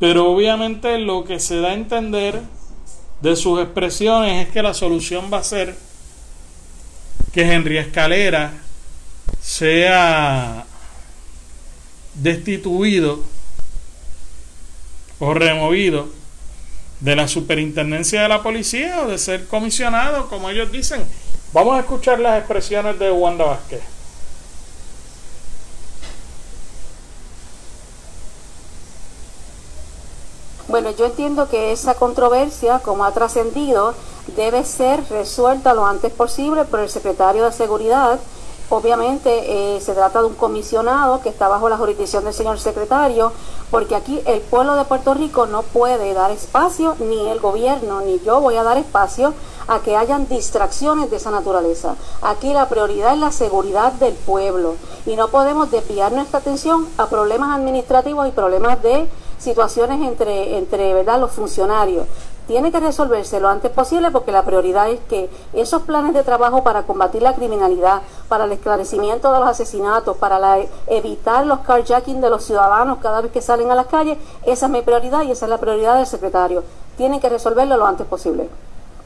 pero 0.00 0.32
obviamente 0.32 0.98
lo 0.98 1.24
que 1.24 1.38
se 1.38 1.60
da 1.60 1.68
a 1.68 1.74
entender 1.74 2.42
de 3.20 3.36
sus 3.36 3.60
expresiones 3.60 4.46
es 4.46 4.52
que 4.52 4.62
la 4.62 4.74
solución 4.74 5.30
va 5.32 5.38
a 5.38 5.44
ser 5.44 5.76
que 7.32 7.42
Henry 7.42 7.78
Escalera 7.78 8.54
sea 9.40 10.64
destituido 12.14 13.22
o 15.20 15.34
removido 15.34 16.17
de 17.00 17.16
la 17.16 17.28
superintendencia 17.28 18.22
de 18.22 18.28
la 18.28 18.42
policía 18.42 19.02
o 19.02 19.08
de 19.08 19.18
ser 19.18 19.46
comisionado, 19.46 20.28
como 20.28 20.50
ellos 20.50 20.72
dicen. 20.72 21.04
Vamos 21.52 21.76
a 21.76 21.80
escuchar 21.80 22.20
las 22.20 22.38
expresiones 22.38 22.98
de 22.98 23.10
Wanda 23.10 23.44
Vázquez. 23.44 23.80
Bueno, 30.68 30.90
yo 30.90 31.06
entiendo 31.06 31.48
que 31.48 31.72
esa 31.72 31.94
controversia, 31.94 32.80
como 32.80 33.06
ha 33.06 33.12
trascendido, 33.12 33.94
debe 34.36 34.64
ser 34.64 35.02
resuelta 35.08 35.72
lo 35.72 35.86
antes 35.86 36.12
posible 36.12 36.66
por 36.66 36.80
el 36.80 36.90
secretario 36.90 37.46
de 37.46 37.52
Seguridad. 37.52 38.20
Obviamente 38.70 39.76
eh, 39.76 39.80
se 39.80 39.94
trata 39.94 40.20
de 40.20 40.26
un 40.26 40.34
comisionado 40.34 41.22
que 41.22 41.30
está 41.30 41.48
bajo 41.48 41.70
la 41.70 41.78
jurisdicción 41.78 42.24
del 42.24 42.34
señor 42.34 42.58
secretario, 42.60 43.32
porque 43.70 43.94
aquí 43.94 44.20
el 44.26 44.40
pueblo 44.42 44.74
de 44.74 44.84
Puerto 44.84 45.14
Rico 45.14 45.46
no 45.46 45.62
puede 45.62 46.12
dar 46.12 46.30
espacio, 46.30 46.94
ni 47.00 47.28
el 47.28 47.40
gobierno, 47.40 48.02
ni 48.02 48.20
yo 48.20 48.42
voy 48.42 48.56
a 48.56 48.62
dar 48.62 48.76
espacio 48.76 49.32
a 49.68 49.80
que 49.80 49.96
hayan 49.96 50.28
distracciones 50.28 51.10
de 51.10 51.16
esa 51.16 51.30
naturaleza. 51.30 51.96
Aquí 52.20 52.52
la 52.52 52.68
prioridad 52.68 53.14
es 53.14 53.20
la 53.20 53.32
seguridad 53.32 53.92
del 53.94 54.14
pueblo 54.14 54.74
y 55.06 55.16
no 55.16 55.28
podemos 55.28 55.70
desviar 55.70 56.12
nuestra 56.12 56.40
atención 56.40 56.86
a 56.98 57.06
problemas 57.06 57.58
administrativos 57.58 58.28
y 58.28 58.32
problemas 58.32 58.82
de 58.82 59.08
situaciones 59.38 60.06
entre, 60.06 60.58
entre 60.58 60.92
¿verdad? 60.92 61.20
los 61.20 61.30
funcionarios 61.30 62.06
tiene 62.48 62.72
que 62.72 62.80
resolverse 62.80 63.38
lo 63.40 63.48
antes 63.48 63.70
posible 63.70 64.10
porque 64.10 64.32
la 64.32 64.42
prioridad 64.42 64.90
es 64.90 64.98
que 65.08 65.28
esos 65.52 65.82
planes 65.82 66.14
de 66.14 66.24
trabajo 66.24 66.64
para 66.64 66.84
combatir 66.84 67.20
la 67.20 67.34
criminalidad, 67.34 68.00
para 68.26 68.46
el 68.46 68.52
esclarecimiento 68.52 69.30
de 69.32 69.38
los 69.38 69.48
asesinatos, 69.48 70.16
para 70.16 70.40
evitar 70.86 71.46
los 71.46 71.60
carjacking 71.60 72.22
de 72.22 72.30
los 72.30 72.44
ciudadanos 72.44 72.98
cada 73.02 73.20
vez 73.20 73.30
que 73.30 73.42
salen 73.42 73.70
a 73.70 73.74
las 73.74 73.86
calles, 73.86 74.16
esa 74.46 74.66
es 74.66 74.72
mi 74.72 74.80
prioridad 74.80 75.22
y 75.24 75.30
esa 75.30 75.44
es 75.44 75.50
la 75.50 75.58
prioridad 75.58 75.96
del 75.98 76.06
secretario. 76.06 76.64
Tienen 76.96 77.20
que 77.20 77.28
resolverlo 77.28 77.76
lo 77.76 77.86
antes 77.86 78.06
posible. 78.06 78.48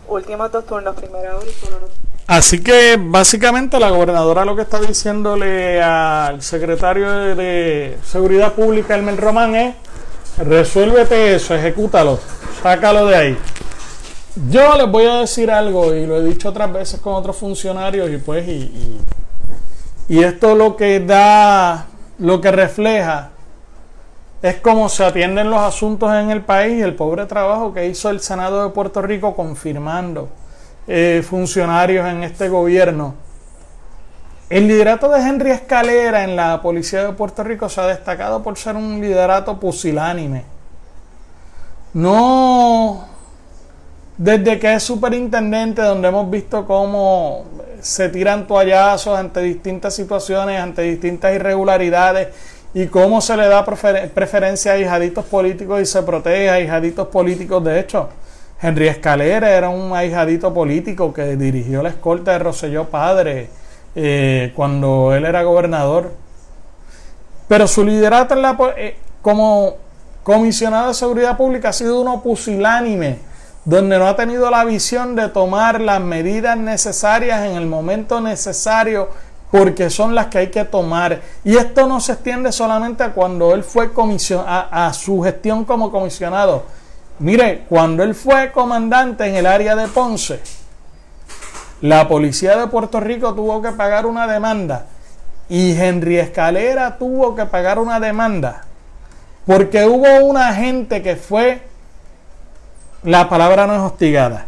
Últimos 0.06 0.52
dos 0.52 0.64
turnos, 0.64 0.94
primera 0.94 1.36
hora 1.36 1.44
y 1.44 2.12
Así 2.28 2.62
que 2.62 2.96
básicamente 2.98 3.80
la 3.80 3.90
gobernadora 3.90 4.44
lo 4.44 4.54
que 4.54 4.62
está 4.62 4.78
diciéndole 4.80 5.82
al 5.82 6.40
secretario 6.42 7.10
de, 7.10 7.98
Seguridad 8.04 8.52
Pública, 8.52 8.94
Elmer 8.94 9.20
Román, 9.20 9.56
es 9.56 9.74
resuélvete 10.38 11.34
eso, 11.34 11.54
ejecútalo. 11.54 12.18
Sácalo 12.62 13.06
de 13.06 13.16
ahí. 13.16 13.38
Yo 14.48 14.76
les 14.76 14.90
voy 14.90 15.04
a 15.04 15.16
decir 15.16 15.50
algo 15.50 15.94
y 15.94 16.06
lo 16.06 16.16
he 16.16 16.24
dicho 16.24 16.48
otras 16.48 16.72
veces 16.72 17.00
con 17.00 17.14
otros 17.14 17.36
funcionarios 17.36 18.10
y 18.10 18.16
pues 18.16 18.48
y, 18.48 19.00
y, 20.08 20.22
esto 20.22 20.54
lo 20.54 20.74
que 20.74 21.00
da, 21.00 21.86
lo 22.18 22.40
que 22.40 22.50
refleja 22.50 23.30
es 24.40 24.56
cómo 24.56 24.88
se 24.88 25.04
atienden 25.04 25.50
los 25.50 25.60
asuntos 25.60 26.10
en 26.14 26.30
el 26.30 26.40
país 26.40 26.78
y 26.78 26.82
el 26.82 26.94
pobre 26.94 27.26
trabajo 27.26 27.74
que 27.74 27.86
hizo 27.86 28.08
el 28.08 28.20
Senado 28.20 28.64
de 28.64 28.70
Puerto 28.70 29.02
Rico 29.02 29.36
confirmando 29.36 30.30
eh, 30.88 31.22
funcionarios 31.28 32.06
en 32.08 32.24
este 32.24 32.48
gobierno. 32.48 33.14
El 34.52 34.68
liderato 34.68 35.08
de 35.08 35.18
Henry 35.18 35.50
Escalera 35.50 36.24
en 36.24 36.36
la 36.36 36.60
Policía 36.60 37.06
de 37.06 37.14
Puerto 37.14 37.42
Rico 37.42 37.70
se 37.70 37.80
ha 37.80 37.86
destacado 37.86 38.42
por 38.42 38.58
ser 38.58 38.76
un 38.76 39.00
liderato 39.00 39.58
pusilánime 39.58 40.44
no 41.94 43.08
desde 44.18 44.58
que 44.58 44.74
es 44.74 44.82
superintendente, 44.82 45.80
donde 45.80 46.08
hemos 46.08 46.30
visto 46.30 46.66
cómo 46.66 47.46
se 47.80 48.10
tiran 48.10 48.46
toallazos 48.46 49.18
ante 49.18 49.40
distintas 49.40 49.94
situaciones, 49.94 50.60
ante 50.60 50.82
distintas 50.82 51.34
irregularidades 51.34 52.28
y 52.74 52.88
cómo 52.88 53.22
se 53.22 53.38
le 53.38 53.46
da 53.48 53.64
preferencia 53.64 54.72
a 54.72 54.78
hijaditos 54.78 55.24
políticos 55.24 55.80
y 55.80 55.86
se 55.86 56.02
protege 56.02 56.50
a 56.50 56.60
hijaditos 56.60 57.08
políticos. 57.08 57.64
De 57.64 57.80
hecho, 57.80 58.10
Henry 58.60 58.88
Escalera 58.88 59.50
era 59.50 59.70
un 59.70 59.96
ahijadito 59.96 60.52
político 60.52 61.10
que 61.14 61.36
dirigió 61.36 61.82
la 61.82 61.88
escolta 61.88 62.32
de 62.32 62.40
Roselló 62.40 62.90
Padre 62.90 63.61
eh, 63.94 64.52
cuando 64.54 65.14
él 65.14 65.24
era 65.24 65.42
gobernador. 65.42 66.12
Pero 67.48 67.66
su 67.66 67.84
liderato 67.84 68.34
eh, 68.76 68.96
como 69.20 69.74
comisionado 70.22 70.88
de 70.88 70.94
seguridad 70.94 71.36
pública 71.36 71.70
ha 71.70 71.72
sido 71.72 72.00
uno 72.00 72.22
pusilánime, 72.22 73.18
donde 73.64 73.98
no 73.98 74.06
ha 74.06 74.16
tenido 74.16 74.50
la 74.50 74.64
visión 74.64 75.14
de 75.14 75.28
tomar 75.28 75.80
las 75.80 76.00
medidas 76.00 76.56
necesarias 76.56 77.44
en 77.44 77.56
el 77.56 77.66
momento 77.66 78.20
necesario 78.20 79.08
porque 79.50 79.90
son 79.90 80.14
las 80.14 80.28
que 80.28 80.38
hay 80.38 80.50
que 80.50 80.64
tomar. 80.64 81.20
Y 81.44 81.56
esto 81.56 81.86
no 81.86 82.00
se 82.00 82.12
extiende 82.12 82.50
solamente 82.52 83.04
a 83.04 83.12
cuando 83.12 83.54
él 83.54 83.62
fue 83.62 83.90
a, 84.46 84.86
a 84.86 84.92
su 84.94 85.20
gestión 85.20 85.66
como 85.66 85.92
comisionado. 85.92 86.64
Mire, 87.18 87.64
cuando 87.68 88.02
él 88.02 88.14
fue 88.14 88.50
comandante 88.50 89.26
en 89.26 89.36
el 89.36 89.46
área 89.46 89.76
de 89.76 89.88
Ponce, 89.88 90.40
la 91.82 92.08
policía 92.08 92.56
de 92.56 92.68
Puerto 92.68 93.00
Rico 93.00 93.34
tuvo 93.34 93.60
que 93.60 93.72
pagar 93.72 94.06
una 94.06 94.26
demanda 94.26 94.86
y 95.48 95.72
Henry 95.78 96.18
Escalera 96.18 96.96
tuvo 96.96 97.34
que 97.34 97.44
pagar 97.44 97.78
una 97.78 98.00
demanda 98.00 98.64
porque 99.46 99.84
hubo 99.84 100.24
una 100.24 100.54
gente 100.54 101.02
que 101.02 101.16
fue, 101.16 101.62
la 103.02 103.28
palabra 103.28 103.66
no 103.66 103.74
es 103.74 103.80
hostigada, 103.80 104.46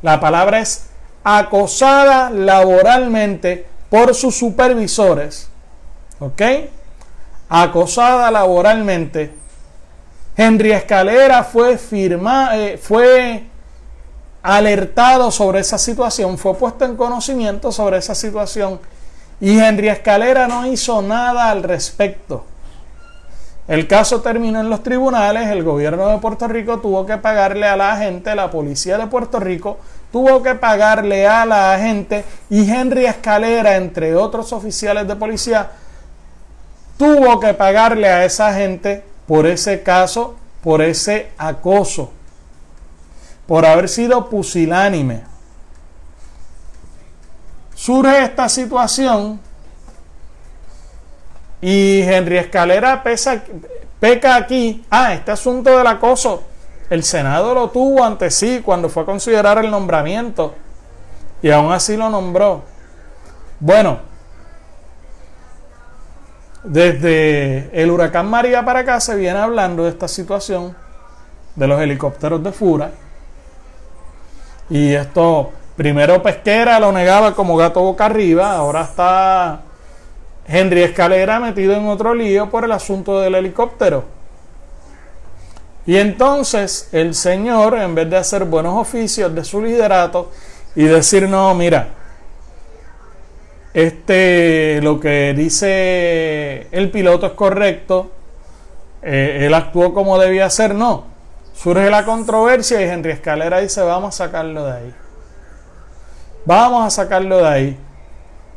la 0.00 0.20
palabra 0.20 0.60
es 0.60 0.86
acosada 1.24 2.30
laboralmente 2.30 3.66
por 3.90 4.14
sus 4.14 4.36
supervisores, 4.36 5.48
¿ok? 6.20 6.42
Acosada 7.48 8.30
laboralmente. 8.30 9.34
Henry 10.36 10.72
Escalera 10.72 11.42
fue 11.42 11.76
firma, 11.76 12.56
eh, 12.56 12.78
fue 12.78 13.44
alertado 14.42 15.30
sobre 15.30 15.60
esa 15.60 15.78
situación, 15.78 16.36
fue 16.38 16.54
puesto 16.54 16.84
en 16.84 16.96
conocimiento 16.96 17.70
sobre 17.70 17.98
esa 17.98 18.14
situación 18.14 18.80
y 19.40 19.58
Henry 19.58 19.88
Escalera 19.88 20.46
no 20.48 20.66
hizo 20.66 21.02
nada 21.02 21.50
al 21.50 21.62
respecto. 21.62 22.44
El 23.68 23.86
caso 23.86 24.20
terminó 24.20 24.60
en 24.60 24.68
los 24.68 24.82
tribunales, 24.82 25.48
el 25.48 25.62
gobierno 25.62 26.08
de 26.08 26.18
Puerto 26.18 26.48
Rico 26.48 26.80
tuvo 26.80 27.06
que 27.06 27.16
pagarle 27.16 27.66
a 27.66 27.76
la 27.76 27.96
gente, 27.96 28.34
la 28.34 28.50
policía 28.50 28.98
de 28.98 29.06
Puerto 29.06 29.38
Rico 29.38 29.78
tuvo 30.10 30.42
que 30.42 30.54
pagarle 30.56 31.26
a 31.26 31.46
la 31.46 31.78
gente 31.78 32.24
y 32.50 32.68
Henry 32.70 33.06
Escalera, 33.06 33.76
entre 33.76 34.14
otros 34.14 34.52
oficiales 34.52 35.08
de 35.08 35.16
policía, 35.16 35.70
tuvo 36.98 37.40
que 37.40 37.54
pagarle 37.54 38.08
a 38.08 38.24
esa 38.24 38.52
gente 38.52 39.02
por 39.26 39.46
ese 39.46 39.82
caso, 39.82 40.36
por 40.62 40.82
ese 40.82 41.30
acoso, 41.38 42.12
por 43.46 43.66
haber 43.66 43.88
sido 43.88 44.28
pusilánime. 44.28 45.24
Surge 47.74 48.24
esta 48.24 48.48
situación 48.48 49.40
y 51.60 52.00
Henry 52.02 52.38
Escalera 52.38 53.02
peca 54.00 54.36
aquí. 54.36 54.84
Ah, 54.90 55.14
este 55.14 55.30
asunto 55.32 55.76
del 55.76 55.86
acoso 55.86 56.44
el 56.92 57.02
Senado 57.04 57.54
lo 57.54 57.70
tuvo 57.70 58.04
ante 58.04 58.30
sí 58.30 58.60
cuando 58.62 58.90
fue 58.90 59.04
a 59.04 59.06
considerar 59.06 59.56
el 59.64 59.70
nombramiento 59.70 60.54
y 61.40 61.50
aún 61.50 61.72
así 61.72 61.96
lo 61.96 62.10
nombró. 62.10 62.64
Bueno, 63.58 64.00
desde 66.62 67.70
el 67.72 67.90
huracán 67.90 68.28
María 68.28 68.62
para 68.64 68.80
acá 68.80 69.00
se 69.00 69.16
viene 69.16 69.38
hablando 69.38 69.84
de 69.84 69.88
esta 69.88 70.06
situación 70.06 70.76
de 71.56 71.66
los 71.66 71.80
helicópteros 71.80 72.42
de 72.42 72.52
Fura. 72.52 72.90
Y 74.72 74.94
esto, 74.94 75.52
primero 75.76 76.22
Pesquera 76.22 76.80
lo 76.80 76.92
negaba 76.92 77.34
como 77.34 77.58
gato 77.58 77.82
boca 77.82 78.06
arriba, 78.06 78.56
ahora 78.56 78.84
está 78.84 79.60
Henry 80.48 80.82
Escalera 80.82 81.38
metido 81.38 81.74
en 81.74 81.86
otro 81.88 82.14
lío 82.14 82.48
por 82.48 82.64
el 82.64 82.72
asunto 82.72 83.20
del 83.20 83.34
helicóptero. 83.34 84.04
Y 85.84 85.98
entonces 85.98 86.88
el 86.92 87.14
Señor, 87.14 87.76
en 87.76 87.94
vez 87.94 88.08
de 88.08 88.16
hacer 88.16 88.46
buenos 88.46 88.78
oficios 88.78 89.34
de 89.34 89.44
su 89.44 89.60
liderato 89.60 90.30
y 90.74 90.84
decir, 90.84 91.28
no, 91.28 91.54
mira, 91.54 91.88
este, 93.74 94.80
lo 94.82 94.98
que 94.98 95.34
dice 95.36 96.68
el 96.72 96.90
piloto 96.90 97.26
es 97.26 97.32
correcto, 97.32 98.10
eh, 99.02 99.40
él 99.42 99.52
actuó 99.52 99.92
como 99.92 100.18
debía 100.18 100.46
hacer, 100.46 100.74
no. 100.74 101.11
Surge 101.54 101.90
la 101.90 102.04
controversia 102.04 102.80
y 102.80 102.84
Henry 102.84 103.12
Escalera 103.12 103.60
dice, 103.60 103.82
vamos 103.82 104.14
a 104.14 104.26
sacarlo 104.26 104.64
de 104.64 104.72
ahí. 104.72 104.94
Vamos 106.44 106.86
a 106.86 106.90
sacarlo 106.90 107.38
de 107.38 107.48
ahí. 107.48 107.78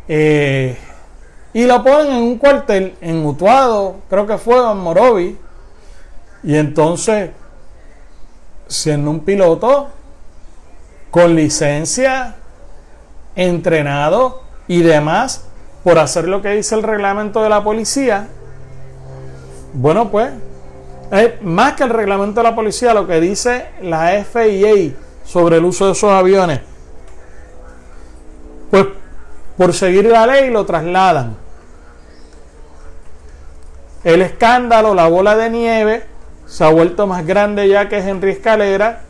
Eh, 0.08 0.78
y 1.54 1.66
lo 1.66 1.84
ponen 1.84 2.08
en 2.08 2.24
un 2.24 2.38
cuartel 2.38 2.96
en 3.02 3.26
Utuado, 3.26 4.02
creo 4.10 4.28
que 4.28 4.38
fue 4.38 4.58
en 4.58 4.78
Morovi, 4.78 5.38
y 6.44 6.56
entonces, 6.56 7.32
siendo 8.68 9.10
un 9.10 9.22
piloto 9.22 9.90
con 11.12 11.36
licencia, 11.36 12.36
entrenado 13.36 14.44
y 14.68 14.82
demás, 14.82 15.46
por 15.84 15.98
hacer 15.98 16.28
lo 16.28 16.42
que 16.42 16.50
dice 16.50 16.76
el 16.76 16.84
reglamento 16.84 17.42
de 17.42 17.50
la 17.50 17.64
policía, 17.64 18.28
bueno, 19.74 20.10
pues, 20.12 20.32
más 21.42 21.74
que 21.74 21.84
el 21.84 21.90
reglamento 21.90 22.42
de 22.42 22.50
la 22.50 22.56
policía, 22.56 22.94
lo 22.94 23.08
que 23.08 23.20
dice 23.20 23.68
la 23.82 24.24
FIA 24.24 24.94
sobre 25.24 25.58
el 25.58 25.66
uso 25.66 25.86
de 25.86 25.92
esos 25.94 26.12
aviones, 26.12 26.62
pues 28.72 28.88
por 29.58 29.74
seguir 29.74 30.06
la 30.06 30.28
ley 30.28 30.50
lo 30.50 30.66
trasladan. 30.66 31.38
El 34.04 34.22
escándalo, 34.22 34.94
la 34.94 35.08
bola 35.08 35.36
de 35.36 35.50
nieve, 35.50 36.04
se 36.46 36.64
ha 36.64 36.70
vuelto 36.70 37.08
más 37.08 37.26
grande 37.26 37.68
ya 37.68 37.90
que 37.90 37.98
Henry 37.98 38.32
Escalera. 38.32 39.02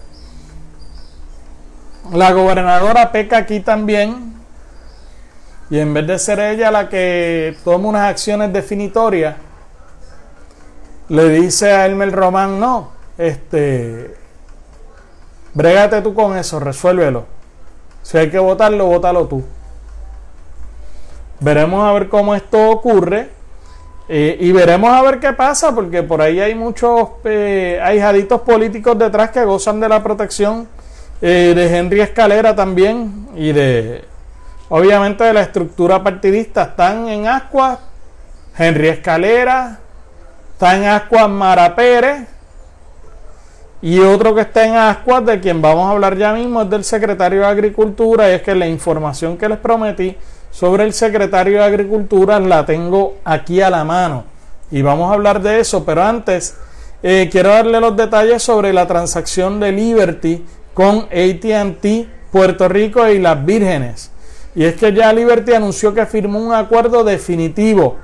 La 2.14 2.32
gobernadora 2.32 3.12
peca 3.12 3.38
aquí 3.38 3.60
también. 3.60 4.34
Y 5.70 5.80
en 5.80 5.94
vez 5.94 6.08
de 6.08 6.20
ser 6.20 6.40
ella 6.40 6.72
la 6.72 6.88
que 6.88 7.58
toma 7.64 7.90
unas 7.90 8.10
acciones 8.10 8.54
definitorias, 8.54 9.36
le 11.10 11.30
dice 11.30 11.72
a 11.72 11.86
Elmer 11.86 12.12
Román, 12.12 12.60
no, 12.60 12.92
este, 13.18 14.16
brégate 15.54 16.02
tú 16.02 16.14
con 16.14 16.38
eso, 16.38 16.60
resuélvelo. 16.60 17.26
Si 18.02 18.18
hay 18.18 18.30
que 18.30 18.40
votarlo, 18.40 18.86
vótalo 18.86 19.26
tú. 19.28 19.44
Veremos 21.40 21.84
a 21.84 21.92
ver 21.94 22.08
cómo 22.08 22.36
esto 22.36 22.70
ocurre. 22.70 23.30
Eh, 24.08 24.38
y 24.40 24.52
veremos 24.52 24.92
a 24.92 25.02
ver 25.02 25.20
qué 25.20 25.34
pasa, 25.34 25.74
porque 25.74 26.04
por 26.04 26.22
ahí 26.22 26.40
hay 26.40 26.54
muchos 26.54 27.10
eh, 27.24 27.80
ahijaditos 27.84 28.42
políticos 28.42 28.98
detrás 29.00 29.32
que 29.32 29.44
gozan 29.44 29.80
de 29.80 29.90
la 29.90 30.04
protección 30.04 30.68
eh, 31.24 31.54
de 31.56 31.76
Henry 31.76 32.02
Escalera 32.02 32.56
también 32.56 33.28
y 33.36 33.52
de, 33.52 34.06
obviamente, 34.70 35.24
de 35.24 35.34
la 35.34 35.42
estructura 35.42 36.04
partidista. 36.04 36.64
Están 36.64 37.08
en 37.08 37.28
Ascuas, 37.28 37.80
Henry 38.56 38.90
Escalera, 38.90 39.80
está 40.56 40.78
en 40.78 40.86
Ascuas 40.86 41.30
Mara 41.30 41.76
Pérez. 41.76 42.30
Y 43.82 44.00
otro 44.00 44.34
que 44.34 44.42
está 44.42 44.66
en 44.66 44.76
Ascuas, 44.76 45.26
de 45.26 45.42
quien 45.42 45.62
vamos 45.62 45.86
a 45.86 45.92
hablar 45.92 46.18
ya 46.18 46.32
mismo, 46.32 46.62
es 46.62 46.70
del 46.70 46.86
secretario 46.86 47.42
de 47.42 47.48
Agricultura, 47.48 48.30
y 48.30 48.36
es 48.36 48.42
que 48.42 48.56
la 48.56 48.66
información 48.66 49.38
que 49.38 49.50
les 49.50 49.58
prometí 49.58 50.16
sobre 50.52 50.86
el 50.86 50.94
secretario 50.94 51.58
de 51.58 51.66
Agricultura 51.66 52.40
la 52.40 52.66
tengo 52.66 53.16
aquí 53.26 53.60
a 53.60 53.70
la 53.70 53.84
mano. 53.84 54.24
Y 54.72 54.82
vamos 54.82 55.12
a 55.12 55.16
hablar 55.16 55.42
de 55.42 55.60
eso, 55.60 55.84
pero 55.84 56.04
antes 56.04 56.56
eh, 57.04 57.28
quiero 57.30 57.50
darle 57.50 57.82
los 57.82 57.98
detalles 57.98 58.42
sobre 58.42 58.72
la 58.72 58.88
transacción 58.88 59.60
de 59.60 59.74
Liberty 59.74 60.46
con 60.74 61.10
ATT 61.12 62.08
Puerto 62.32 62.70
Rico 62.70 63.08
y 63.10 63.20
las 63.20 63.46
Vírgenes. 63.46 64.10
Y 64.56 64.64
es 64.64 64.76
que 64.76 64.94
ya 64.94 65.12
Liberty 65.12 65.54
anunció 65.54 65.94
que 65.94 66.06
firmó 66.06 66.40
un 66.40 66.54
acuerdo 66.54 67.04
definitivo 67.04 67.98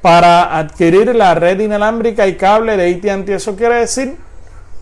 para 0.00 0.56
adquirir 0.56 1.14
la 1.14 1.34
red 1.34 1.60
inalámbrica 1.60 2.26
y 2.26 2.36
cable 2.36 2.76
de 2.76 2.94
ATT. 2.94 3.28
Eso 3.30 3.56
quiere 3.56 3.76
decir 3.76 4.16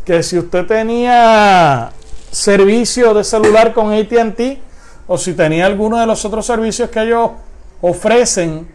que 0.05 0.23
si 0.23 0.39
usted 0.39 0.67
tenía 0.67 1.91
servicio 2.31 3.15
de 3.15 3.25
celular 3.25 3.73
con 3.73 3.93
ATT, 3.93 4.59
o 5.09 5.17
si 5.19 5.35
tenía 5.35 5.67
alguno 5.67 5.99
de 5.99 6.07
los 6.07 6.25
otros 6.25 6.45
servicios 6.45 6.91
que 6.91 7.03
ellos 7.03 7.31
ofrecen, 7.81 8.67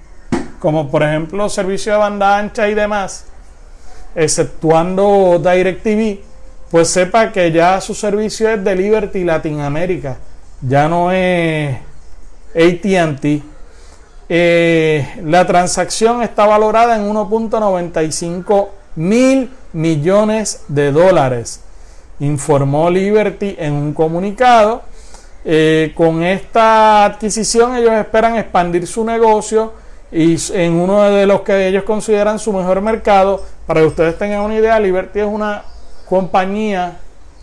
como 0.60 0.90
por 0.90 1.04
ejemplo 1.04 1.50
servicio 1.50 1.94
de 1.94 2.00
banda 2.00 2.38
ancha 2.38 2.70
y 2.70 2.74
demás, 2.74 3.26
exceptuando 4.16 5.42
DirecTV, 5.44 6.20
pues 6.70 6.88
sepa 6.88 7.32
que 7.32 7.52
ya 7.52 7.82
su 7.82 7.94
servicio 7.94 8.50
es 8.50 8.64
de 8.64 8.76
Liberty 8.76 9.24
Latinoamérica, 9.24 10.18
ya 10.62 10.88
no 10.88 11.12
es 11.12 11.78
ATT. 12.56 13.51
Eh, 14.34 15.06
la 15.26 15.46
transacción 15.46 16.24
está 16.24 16.46
valorada 16.46 16.96
en 16.96 17.14
1.95 17.14 18.70
mil 18.96 19.52
millones 19.74 20.64
de 20.70 20.94
dólares, 20.94 21.60
informó 22.20 22.90
Liberty 22.90 23.58
en 23.60 23.74
un 23.74 23.94
comunicado 23.94 24.84
eh, 25.44 25.92
con 25.96 26.22
esta 26.22 27.06
adquisición 27.06 27.76
ellos 27.76 27.94
esperan 27.94 28.38
expandir 28.38 28.86
su 28.86 29.04
negocio 29.04 29.74
y 30.12 30.38
en 30.54 30.74
uno 30.74 31.02
de 31.04 31.26
los 31.26 31.42
que 31.42 31.68
ellos 31.68 31.84
consideran 31.84 32.38
su 32.38 32.54
mejor 32.54 32.82
mercado. 32.82 33.44
Para 33.66 33.80
que 33.82 33.88
ustedes 33.88 34.18
tengan 34.18 34.42
una 34.42 34.56
idea, 34.56 34.80
Liberty 34.80 35.20
es 35.20 35.26
una 35.26 35.64
compañía 36.08 37.00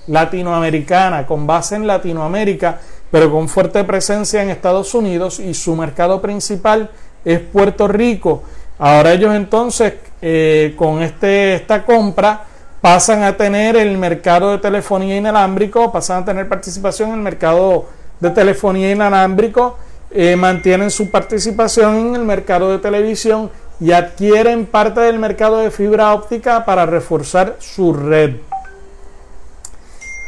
latinoamericana 0.06 1.26
con 1.26 1.46
base 1.46 1.76
en 1.76 1.86
Latinoamérica, 1.86 2.80
pero 3.10 3.30
con 3.30 3.48
fuerte 3.48 3.84
presencia 3.84 4.42
en 4.42 4.50
Estados 4.50 4.94
Unidos 4.94 5.40
y 5.40 5.54
su 5.54 5.74
mercado 5.76 6.20
principal 6.20 6.90
es 7.24 7.40
Puerto 7.40 7.88
Rico. 7.88 8.42
Ahora 8.78 9.12
ellos 9.12 9.34
entonces 9.34 9.94
eh, 10.22 10.74
con 10.76 11.02
este, 11.02 11.54
esta 11.54 11.84
compra 11.84 12.44
pasan 12.80 13.22
a 13.22 13.36
tener 13.36 13.76
el 13.76 13.98
mercado 13.98 14.52
de 14.52 14.58
telefonía 14.58 15.16
inalámbrico, 15.16 15.90
pasan 15.90 16.22
a 16.22 16.24
tener 16.24 16.48
participación 16.48 17.10
en 17.10 17.16
el 17.16 17.22
mercado 17.22 17.86
de 18.20 18.30
telefonía 18.30 18.92
inalámbrico 18.92 19.76
eh, 20.10 20.36
mantienen 20.36 20.90
su 20.90 21.10
participación 21.10 21.96
en 21.96 22.14
el 22.14 22.24
mercado 22.24 22.70
de 22.72 22.78
televisión 22.78 23.50
y 23.78 23.92
adquieren 23.92 24.64
parte 24.64 25.00
del 25.00 25.18
mercado 25.18 25.58
de 25.58 25.70
fibra 25.70 26.14
óptica 26.14 26.64
para 26.64 26.86
reforzar 26.86 27.56
su 27.58 27.92
red. 27.92 28.36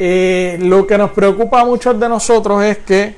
Eh, 0.02 0.56
lo 0.62 0.86
que 0.86 0.96
nos 0.96 1.10
preocupa 1.10 1.60
a 1.60 1.64
muchos 1.66 2.00
de 2.00 2.08
nosotros 2.08 2.64
es 2.64 2.78
que, 2.78 3.14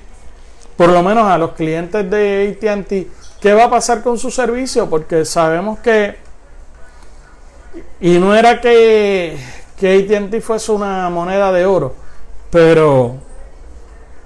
por 0.77 0.88
lo 0.88 1.01
menos 1.01 1.25
a 1.31 1.38
los 1.38 1.53
clientes 1.53 2.11
de 2.11 2.59
ATT, 2.61 3.40
¿qué 3.40 3.53
va 3.53 3.66
a 3.66 3.71
pasar 3.71 4.03
con 4.03 4.18
su 4.18 4.33
servicio? 4.33 4.90
Porque 4.90 5.25
sabemos 5.25 5.79
que, 5.79 6.16
y 8.01 8.18
no 8.18 8.35
era 8.35 8.61
que, 8.61 9.38
que 9.79 10.09
ATT 10.11 10.42
fuese 10.42 10.73
una 10.73 11.09
moneda 11.09 11.53
de 11.53 11.66
oro, 11.66 11.95
pero 12.51 13.14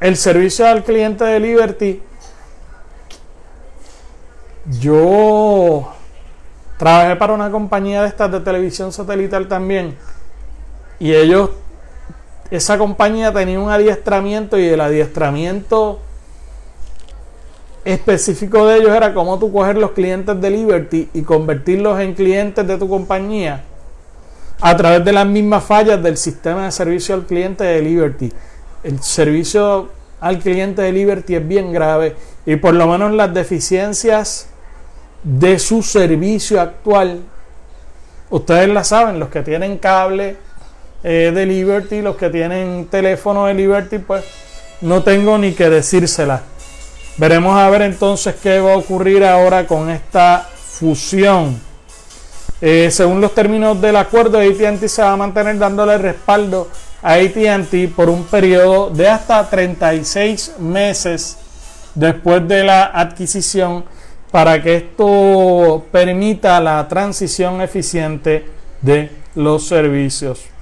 el 0.00 0.16
servicio 0.16 0.66
al 0.66 0.82
cliente 0.82 1.24
de 1.24 1.40
Liberty 1.40 2.02
yo 4.80 5.92
trabajé 6.78 7.16
para 7.16 7.34
una 7.34 7.50
compañía 7.50 8.00
de 8.00 8.08
estas 8.08 8.32
de 8.32 8.40
televisión 8.40 8.92
satelital 8.92 9.46
también. 9.46 9.94
Y 10.98 11.12
ellos, 11.12 11.50
esa 12.50 12.78
compañía 12.78 13.32
tenía 13.32 13.58
un 13.58 13.70
adiestramiento 13.70 14.58
y 14.58 14.66
el 14.66 14.80
adiestramiento 14.80 16.00
específico 17.84 18.66
de 18.66 18.78
ellos 18.78 18.90
era 18.90 19.14
cómo 19.14 19.38
tú 19.38 19.52
coger 19.52 19.76
los 19.76 19.92
clientes 19.92 20.40
de 20.40 20.50
Liberty 20.50 21.08
y 21.14 21.22
convertirlos 21.22 22.00
en 22.00 22.14
clientes 22.14 22.66
de 22.66 22.78
tu 22.78 22.88
compañía 22.88 23.62
a 24.60 24.76
través 24.76 25.04
de 25.04 25.12
las 25.12 25.26
mismas 25.26 25.64
fallas 25.64 26.02
del 26.02 26.16
sistema 26.16 26.64
de 26.64 26.72
servicio 26.72 27.14
al 27.14 27.26
cliente 27.26 27.62
de 27.64 27.82
Liberty. 27.82 28.32
El 28.82 29.00
servicio 29.02 29.90
al 30.20 30.38
cliente 30.38 30.82
de 30.82 30.92
Liberty 30.92 31.36
es 31.36 31.46
bien 31.46 31.72
grave 31.72 32.16
y 32.44 32.56
por 32.56 32.74
lo 32.74 32.86
menos 32.86 33.12
las 33.12 33.32
deficiencias 33.32 34.48
de 35.22 35.58
su 35.58 35.82
servicio 35.82 36.60
actual. 36.60 37.20
Ustedes 38.30 38.68
la 38.68 38.82
saben, 38.82 39.20
los 39.20 39.28
que 39.28 39.42
tienen 39.42 39.78
cable 39.78 40.36
eh, 41.08 41.30
de 41.32 41.46
Liberty, 41.46 42.02
los 42.02 42.16
que 42.16 42.30
tienen 42.30 42.88
teléfono 42.90 43.46
de 43.46 43.54
Liberty, 43.54 43.98
pues 43.98 44.24
no 44.80 45.04
tengo 45.04 45.38
ni 45.38 45.52
que 45.52 45.70
decírsela. 45.70 46.42
Veremos 47.16 47.56
a 47.56 47.70
ver 47.70 47.82
entonces 47.82 48.34
qué 48.42 48.58
va 48.58 48.72
a 48.72 48.76
ocurrir 48.76 49.24
ahora 49.24 49.68
con 49.68 49.88
esta 49.88 50.44
fusión. 50.50 51.60
Eh, 52.60 52.88
según 52.90 53.20
los 53.20 53.32
términos 53.36 53.80
del 53.80 53.94
acuerdo, 53.94 54.40
ATT 54.40 54.88
se 54.88 55.00
va 55.00 55.12
a 55.12 55.16
mantener 55.16 55.56
dándole 55.58 55.96
respaldo 55.96 56.68
a 57.00 57.12
ATT 57.12 57.94
por 57.94 58.10
un 58.10 58.24
periodo 58.24 58.90
de 58.90 59.08
hasta 59.08 59.48
36 59.48 60.54
meses 60.58 61.36
después 61.94 62.48
de 62.48 62.64
la 62.64 62.86
adquisición 62.86 63.84
para 64.32 64.60
que 64.60 64.74
esto 64.74 65.84
permita 65.92 66.60
la 66.60 66.88
transición 66.88 67.60
eficiente 67.60 68.44
de 68.82 69.12
los 69.36 69.68
servicios. 69.68 70.55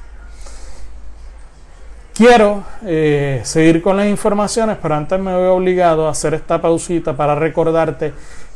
Quiero 2.14 2.62
eh, 2.87 3.40
seguir 3.42 3.83
con 3.83 3.96
las 3.96 4.07
informaciones, 4.07 4.79
pero 4.81 4.94
antes 4.94 5.18
me 5.18 5.35
voy 5.35 5.48
obligado 5.48 6.07
a 6.07 6.12
hacer 6.12 6.33
esta 6.35 6.62
pausita 6.62 7.16
para 7.16 7.35
recordarte 7.35 8.12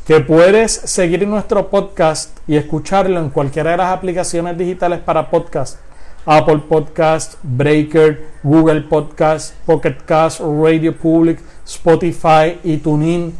que 0.06 0.20
puedes 0.20 0.70
seguir 0.70 1.26
nuestro 1.26 1.68
podcast 1.68 2.38
y 2.46 2.56
escucharlo 2.56 3.18
en 3.18 3.30
cualquiera 3.30 3.72
de 3.72 3.78
las 3.78 3.92
aplicaciones 3.92 4.56
digitales 4.56 5.00
para 5.00 5.28
podcast. 5.28 5.80
Apple 6.24 6.62
Podcast, 6.68 7.34
Breaker, 7.42 8.28
Google 8.44 8.82
Podcast, 8.82 9.54
Pocket 9.66 9.96
Cast, 10.06 10.40
Radio 10.40 10.96
Public, 10.96 11.40
Spotify 11.66 12.60
y 12.62 12.76
TuneIn 12.76 13.34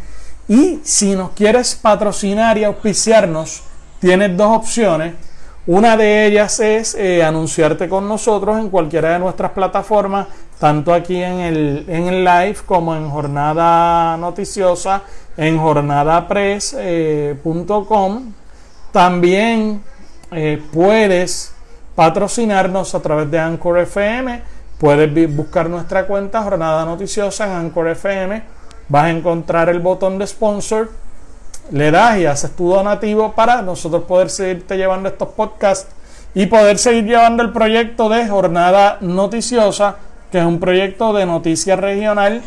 y 0.48 0.80
si 0.82 1.14
nos 1.14 1.30
quieres 1.30 1.74
patrocinar 1.74 2.56
y 2.58 2.64
auspiciarnos, 2.64 3.62
tienes 4.00 4.36
dos 4.36 4.56
opciones. 4.56 5.14
Una 5.68 5.96
de 5.98 6.26
ellas 6.26 6.60
es 6.60 6.94
eh, 6.94 7.22
anunciarte 7.22 7.90
con 7.90 8.08
nosotros 8.08 8.58
en 8.58 8.70
cualquiera 8.70 9.12
de 9.12 9.18
nuestras 9.18 9.50
plataformas, 9.52 10.26
tanto 10.58 10.94
aquí 10.94 11.22
en 11.22 11.40
el, 11.40 11.84
en 11.88 12.08
el 12.08 12.24
live 12.24 12.56
como 12.64 12.96
en 12.96 13.10
Jornada 13.10 14.16
Noticiosa, 14.16 15.02
en 15.36 15.58
jornadapress.com. 15.58 16.78
Eh, 16.80 17.36
También 18.92 19.82
eh, 20.32 20.62
puedes 20.72 21.52
patrocinarnos 21.94 22.94
a 22.94 23.02
través 23.02 23.30
de 23.30 23.38
Anchor 23.38 23.80
FM. 23.80 24.42
Puedes 24.78 25.36
buscar 25.36 25.68
nuestra 25.68 26.06
cuenta 26.06 26.42
Jornada 26.42 26.86
Noticiosa 26.86 27.44
en 27.44 27.52
Anchor 27.52 27.88
FM 27.88 28.58
vas 28.88 29.04
a 29.04 29.10
encontrar 29.10 29.68
el 29.68 29.80
botón 29.80 30.18
de 30.18 30.26
sponsor, 30.26 30.90
le 31.70 31.90
das 31.90 32.18
y 32.18 32.26
haces 32.26 32.50
tu 32.56 32.70
donativo 32.70 33.32
para 33.32 33.62
nosotros 33.62 34.04
poder 34.04 34.30
seguirte 34.30 34.76
llevando 34.76 35.08
estos 35.08 35.28
podcasts 35.28 35.88
y 36.34 36.46
poder 36.46 36.78
seguir 36.78 37.04
llevando 37.04 37.42
el 37.42 37.52
proyecto 37.52 38.08
de 38.08 38.28
Jornada 38.28 38.98
Noticiosa, 39.00 39.96
que 40.30 40.38
es 40.38 40.44
un 40.44 40.60
proyecto 40.60 41.12
de 41.12 41.26
noticia 41.26 41.76
regional. 41.76 42.42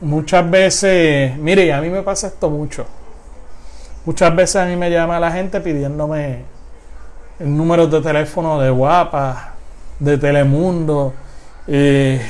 Muchas 0.00 0.50
veces, 0.50 1.36
mire, 1.38 1.72
a 1.72 1.80
mí 1.80 1.88
me 1.88 2.02
pasa 2.02 2.28
esto 2.28 2.50
mucho. 2.50 2.86
Muchas 4.04 4.34
veces 4.36 4.56
a 4.56 4.66
mí 4.66 4.76
me 4.76 4.90
llama 4.90 5.18
la 5.18 5.32
gente 5.32 5.60
pidiéndome 5.60 6.44
el 7.38 7.56
número 7.56 7.86
de 7.86 8.00
teléfono 8.00 8.60
de 8.60 8.70
Guapa, 8.70 9.54
de 9.98 10.18
Telemundo. 10.18 11.14
Eh, 11.66 12.20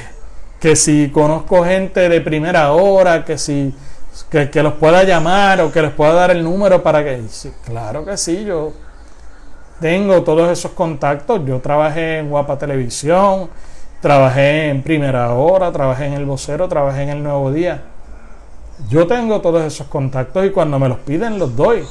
que 0.61 0.75
si 0.75 1.11
conozco 1.11 1.65
gente 1.65 2.09
de 2.09 2.21
primera 2.21 2.73
hora, 2.73 3.25
que 3.25 3.37
si 3.37 3.75
que, 4.25 4.63
los 4.63 4.75
pueda 4.75 5.05
llamar 5.05 5.61
o 5.61 5.71
que 5.71 5.83
les 5.83 5.93
pueda 5.93 6.13
dar 6.13 6.31
el 6.31 6.43
número 6.43 6.83
para 6.83 7.05
que... 7.05 7.23
claro 7.65 8.05
que 8.05 8.17
sí, 8.17 8.45
yo 8.45 8.73
tengo 9.81 10.23
todos 10.23 10.51
esos 10.51 10.73
contactos. 10.73 11.43
Yo 11.45 11.61
trabajé 11.61 12.19
en 12.19 12.31
Guapa 12.31 12.59
Televisión, 12.59 13.51
trabajé 14.01 14.69
en 14.71 14.83
Primera 14.83 15.33
Hora, 15.35 15.71
trabajé 15.73 16.07
en 16.07 16.15
El 16.15 16.25
Vocero, 16.25 16.69
trabajé 16.69 17.03
en 17.03 17.09
El 17.11 17.23
Nuevo 17.23 17.53
Día. 17.53 17.83
Yo 18.89 19.07
tengo 19.07 19.41
todos 19.41 19.63
esos 19.65 19.87
contactos 19.87 20.47
y 20.47 20.51
cuando 20.51 20.79
me 20.79 20.89
los 20.89 20.99
piden 20.99 21.39
los 21.39 21.57
doy. 21.57 21.87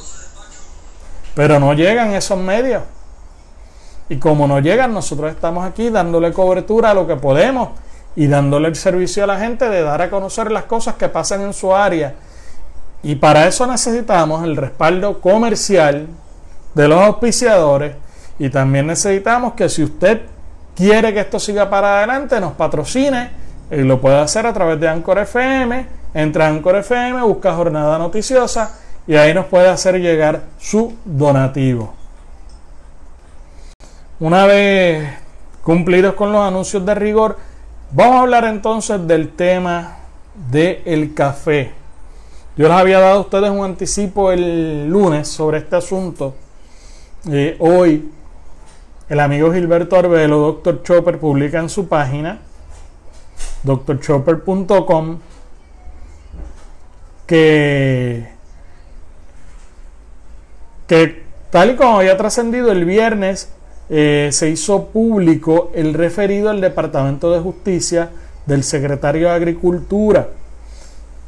Pero 1.35 1.59
no 1.59 1.73
llegan 1.73 2.13
esos 2.13 2.37
medios. 2.37 2.83
Y 4.07 4.17
como 4.17 4.47
no 4.47 4.59
llegan, 4.59 4.93
nosotros 4.93 5.31
estamos 5.31 5.65
aquí 5.65 5.89
dándole 5.89 6.31
cobertura 6.31 6.91
a 6.91 6.93
lo 6.93 7.07
que 7.07 7.15
podemos 7.15 7.69
y 8.15 8.27
dándole 8.27 8.67
el 8.69 8.75
servicio 8.75 9.23
a 9.23 9.27
la 9.27 9.39
gente 9.39 9.69
de 9.69 9.81
dar 9.81 10.01
a 10.01 10.09
conocer 10.09 10.51
las 10.51 10.63
cosas 10.63 10.95
que 10.95 11.09
pasan 11.09 11.41
en 11.41 11.53
su 11.53 11.75
área. 11.75 12.15
Y 13.03 13.15
para 13.15 13.47
eso 13.47 13.67
necesitamos 13.67 14.43
el 14.43 14.55
respaldo 14.55 15.19
comercial 15.19 16.07
de 16.73 16.87
los 16.87 17.01
auspiciadores 17.01 17.95
y 18.39 18.49
también 18.49 18.87
necesitamos 18.87 19.53
que 19.53 19.69
si 19.69 19.83
usted 19.83 20.21
quiere 20.75 21.13
que 21.13 21.21
esto 21.21 21.39
siga 21.39 21.69
para 21.69 21.97
adelante, 21.99 22.39
nos 22.39 22.53
patrocine 22.53 23.29
y 23.71 23.77
lo 23.77 23.99
puede 24.01 24.19
hacer 24.19 24.45
a 24.45 24.53
través 24.53 24.79
de 24.79 24.87
Anchor 24.87 25.19
FM. 25.19 25.87
Entra 26.13 26.45
a 26.45 26.49
Anchor 26.49 26.77
FM, 26.77 27.21
busca 27.23 27.53
Jornada 27.53 27.97
Noticiosa 27.97 28.71
y 29.07 29.15
ahí 29.15 29.33
nos 29.33 29.45
puede 29.45 29.69
hacer 29.69 29.99
llegar 29.99 30.41
su 30.59 30.93
donativo. 31.05 31.93
Una 34.19 34.45
vez 34.45 35.09
cumplidos 35.61 36.13
con 36.13 36.31
los 36.31 36.41
anuncios 36.41 36.85
de 36.85 36.95
rigor, 36.95 37.37
Vamos 37.95 38.17
a 38.17 38.21
hablar 38.23 38.43
entonces 38.43 39.07
del 39.07 39.29
tema 39.29 39.99
del 40.51 41.13
café. 41.13 41.71
Yo 42.57 42.67
les 42.67 42.75
había 42.75 42.99
dado 42.99 43.19
a 43.19 43.21
ustedes 43.21 43.49
un 43.49 43.63
anticipo 43.63 44.33
el 44.33 44.89
lunes 44.89 45.29
sobre 45.29 45.59
este 45.59 45.77
asunto. 45.77 46.35
Eh, 47.31 47.55
hoy 47.57 48.11
el 49.07 49.19
amigo 49.21 49.53
Gilberto 49.53 49.95
Arbelo, 49.95 50.39
Dr. 50.39 50.83
Chopper, 50.83 51.19
publica 51.19 51.57
en 51.61 51.69
su 51.69 51.87
página 51.87 52.39
drchopper.com 53.63 55.19
que, 57.25 58.29
que 60.85 61.23
tal 61.49 61.71
y 61.71 61.75
como 61.77 61.99
había 61.99 62.17
trascendido 62.17 62.73
el 62.73 62.83
viernes 62.83 63.53
eh, 63.89 64.29
se 64.31 64.49
hizo 64.49 64.85
público 64.85 65.71
el 65.75 65.93
referido 65.93 66.49
al 66.49 66.61
Departamento 66.61 67.31
de 67.31 67.39
Justicia 67.39 68.09
del 68.45 68.63
secretario 68.63 69.27
de 69.27 69.33
Agricultura. 69.33 70.29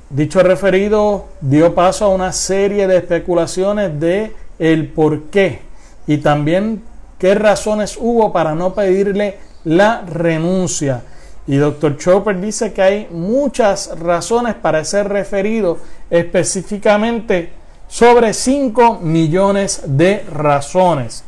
dicho 0.09 0.41
referido 0.41 1.25
dio 1.41 1.75
paso 1.75 2.05
a 2.05 2.09
una 2.09 2.31
serie 2.31 2.87
de 2.87 2.97
especulaciones 2.97 3.99
de 3.99 4.33
el 4.59 4.87
por 4.87 5.23
qué 5.23 5.61
y 6.07 6.17
también 6.17 6.81
qué 7.19 7.35
razones 7.35 7.97
hubo 7.99 8.31
para 8.31 8.55
no 8.55 8.73
pedirle 8.73 9.37
la 9.63 10.01
renuncia. 10.01 11.03
Y 11.45 11.55
doctor 11.55 11.97
Chopper 11.97 12.39
dice 12.41 12.73
que 12.73 12.81
hay 12.81 13.07
muchas 13.11 13.97
razones 13.99 14.55
para 14.55 14.83
ser 14.83 15.07
referido, 15.07 15.77
específicamente 16.09 17.51
sobre 17.87 18.33
5 18.33 18.99
millones 19.01 19.81
de 19.85 20.25
razones. 20.31 21.23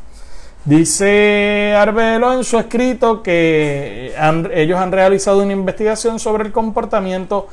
Dice 0.66 1.74
Arbelo 1.76 2.34
en 2.34 2.44
su 2.44 2.60
escrito 2.60 3.24
que 3.24 4.14
ellos 4.54 4.80
han 4.80 4.92
realizado 4.92 5.42
una 5.42 5.54
investigación 5.54 6.20
sobre 6.20 6.44
el 6.44 6.52
comportamiento 6.52 7.48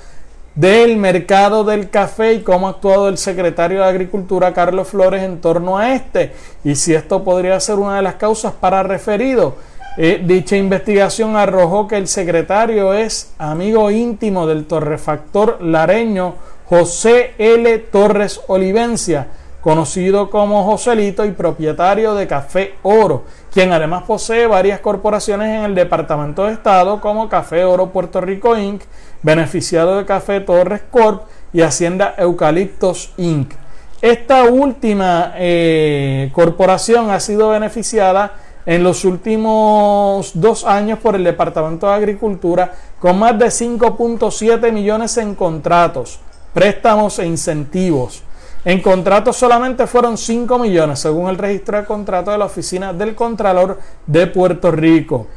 del 0.57 0.97
mercado 0.97 1.65
del 1.65 1.91
café 1.91 2.33
y 2.33 2.41
cómo 2.41 2.67
ha 2.67 2.71
actuado 2.71 3.09
el 3.09 3.19
secretario 3.19 3.81
de 3.83 3.89
Agricultura 3.89 4.55
Carlos 4.55 4.89
Flores 4.89 5.23
en 5.23 5.41
torno 5.41 5.79
a 5.79 5.95
este 5.95 6.33
y 6.65 6.75
si 6.75 6.95
esto 6.95 7.23
podría 7.23 7.61
ser 7.61 7.77
una 7.77 7.97
de 7.97 8.03
las 8.03 8.15
causas 8.15 8.55
para 8.55 8.83
referido. 8.83 9.57
Eh, 9.99 10.23
dicha 10.25 10.57
investigación 10.57 11.37
arrojó 11.37 11.87
que 11.87 11.97
el 11.97 12.09
secretario 12.09 12.93
es 12.93 13.33
amigo 13.39 13.91
íntimo 13.91 14.47
del 14.47 14.67
torrefactor 14.67 15.63
lareño 15.63 16.35
José 16.69 17.35
L. 17.39 17.79
Torres 17.79 18.41
Olivencia, 18.49 19.29
conocido 19.67 20.31
como 20.31 20.63
Joselito 20.63 21.25
y 21.25 21.33
propietario 21.33 22.15
de 22.15 22.29
Café 22.29 22.75
Oro, 22.85 23.25
quien 23.53 23.73
además 23.73 24.05
posee 24.05 24.47
varias 24.47 24.79
corporaciones 24.79 25.49
en 25.49 25.65
el 25.65 25.75
Departamento 25.75 26.45
de 26.45 26.53
Estado 26.53 27.01
como 27.01 27.29
Café 27.29 27.65
Oro 27.65 27.91
Puerto 27.91 28.21
Rico 28.21 28.57
Inc., 28.57 28.83
beneficiado 29.23 29.99
de 29.99 30.05
Café 30.05 30.39
Torres 30.39 30.83
Corp 30.89 31.23
y 31.53 31.63
Hacienda 31.63 32.15
Eucaliptos 32.17 33.13
Inc. 33.17 33.55
Esta 34.01 34.45
última 34.45 35.33
eh, 35.35 36.31
corporación 36.33 37.11
ha 37.11 37.19
sido 37.19 37.49
beneficiada 37.49 38.35
en 38.67 38.85
los 38.85 39.05
últimos 39.05 40.31
dos 40.35 40.65
años 40.65 41.01
por 41.01 41.17
el 41.17 41.25
Departamento 41.25 41.89
de 41.89 41.95
Agricultura 41.95 42.73
con 43.01 43.19
más 43.19 43.37
de 43.37 43.47
5.7 43.47 44.71
millones 44.71 45.17
en 45.17 45.35
contratos, 45.35 46.21
préstamos 46.55 47.19
e 47.19 47.27
incentivos. 47.27 48.23
En 48.67 48.83
contratos 48.83 49.37
solamente 49.37 49.87
fueron 49.87 50.19
5 50.19 50.59
millones, 50.59 50.99
según 50.99 51.31
el 51.31 51.39
registro 51.39 51.79
de 51.79 51.85
contratos 51.85 52.35
de 52.35 52.39
la 52.39 52.47
Oficina 52.47 52.93
del 52.93 53.15
Contralor 53.15 53.79
de 54.09 54.27
Puerto 54.27 54.73
Rico. 54.73 55.29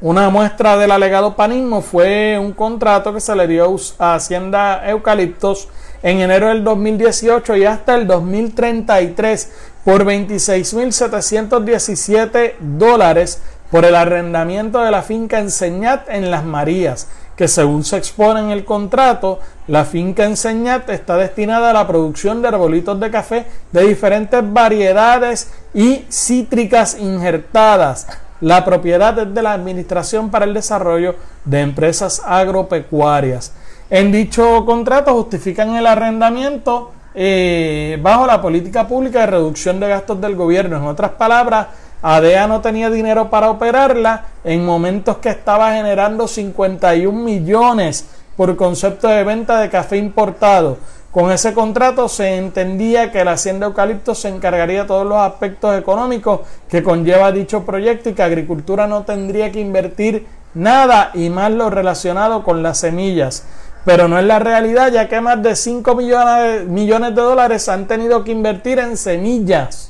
Una 0.00 0.30
muestra 0.30 0.76
del 0.76 0.92
alegado 0.92 1.34
panismo 1.34 1.82
fue 1.82 2.38
un 2.38 2.52
contrato 2.52 3.12
que 3.12 3.18
se 3.18 3.34
le 3.34 3.48
dio 3.48 3.74
a 3.98 4.14
Hacienda 4.14 4.88
Eucaliptos 4.88 5.68
en 6.00 6.20
enero 6.20 6.46
del 6.46 6.62
2018 6.62 7.56
y 7.56 7.64
hasta 7.64 7.96
el 7.96 8.06
2033 8.06 9.50
por 9.84 10.04
26.717 10.04 12.54
dólares 12.60 13.42
por 13.68 13.84
el 13.84 13.96
arrendamiento 13.96 14.80
de 14.80 14.92
la 14.92 15.02
finca 15.02 15.40
Enseñat 15.40 16.08
en 16.08 16.30
Las 16.30 16.44
Marías, 16.44 17.08
que 17.36 17.48
según 17.48 17.84
se 17.84 17.98
expone 17.98 18.40
en 18.40 18.50
el 18.50 18.64
contrato, 18.64 19.40
la 19.68 19.84
finca 19.84 20.24
Enseñat 20.24 20.88
está 20.88 21.16
destinada 21.16 21.70
a 21.70 21.74
la 21.74 21.86
producción 21.86 22.40
de 22.40 22.48
arbolitos 22.48 22.98
de 22.98 23.10
café 23.10 23.46
de 23.72 23.86
diferentes 23.86 24.40
variedades 24.42 25.52
y 25.74 26.04
cítricas 26.08 26.96
injertadas. 26.98 28.06
La 28.40 28.64
propiedad 28.64 29.18
es 29.18 29.34
de 29.34 29.42
la 29.42 29.52
Administración 29.52 30.30
para 30.30 30.46
el 30.46 30.54
Desarrollo 30.54 31.16
de 31.44 31.60
Empresas 31.60 32.22
Agropecuarias. 32.24 33.52
En 33.90 34.10
dicho 34.10 34.64
contrato 34.64 35.14
justifican 35.14 35.76
el 35.76 35.86
arrendamiento 35.86 36.92
eh, 37.14 37.98
bajo 38.02 38.26
la 38.26 38.42
política 38.42 38.86
pública 38.86 39.20
de 39.20 39.26
reducción 39.26 39.80
de 39.80 39.88
gastos 39.88 40.20
del 40.20 40.36
gobierno. 40.36 40.76
En 40.76 40.84
otras 40.84 41.12
palabras, 41.12 41.68
ADEA 42.14 42.46
no 42.46 42.60
tenía 42.60 42.88
dinero 42.88 43.30
para 43.30 43.50
operarla 43.50 44.26
en 44.44 44.64
momentos 44.64 45.16
que 45.16 45.30
estaba 45.30 45.72
generando 45.72 46.28
51 46.28 47.18
millones 47.18 48.06
por 48.36 48.54
concepto 48.54 49.08
de 49.08 49.24
venta 49.24 49.58
de 49.58 49.70
café 49.70 49.96
importado. 49.96 50.78
Con 51.10 51.32
ese 51.32 51.52
contrato 51.52 52.08
se 52.08 52.36
entendía 52.36 53.10
que 53.10 53.24
la 53.24 53.32
Hacienda 53.32 53.66
Eucalipto 53.66 54.14
se 54.14 54.28
encargaría 54.28 54.82
de 54.82 54.86
todos 54.86 55.04
los 55.04 55.18
aspectos 55.18 55.76
económicos 55.76 56.42
que 56.68 56.84
conlleva 56.84 57.32
dicho 57.32 57.64
proyecto 57.64 58.10
y 58.10 58.12
que 58.14 58.22
Agricultura 58.22 58.86
no 58.86 59.02
tendría 59.02 59.50
que 59.50 59.58
invertir 59.60 60.28
nada 60.54 61.10
y 61.12 61.28
más 61.28 61.50
lo 61.50 61.70
relacionado 61.70 62.44
con 62.44 62.62
las 62.62 62.78
semillas 62.78 63.44
pero 63.86 64.08
no 64.08 64.18
es 64.18 64.24
la 64.24 64.40
realidad, 64.40 64.90
ya 64.90 65.08
que 65.08 65.20
más 65.20 65.40
de 65.44 65.54
5 65.54 65.94
millones, 65.94 66.66
millones 66.66 67.14
de 67.14 67.22
dólares 67.22 67.68
han 67.68 67.86
tenido 67.86 68.24
que 68.24 68.32
invertir 68.32 68.80
en 68.80 68.96
semillas. 68.96 69.85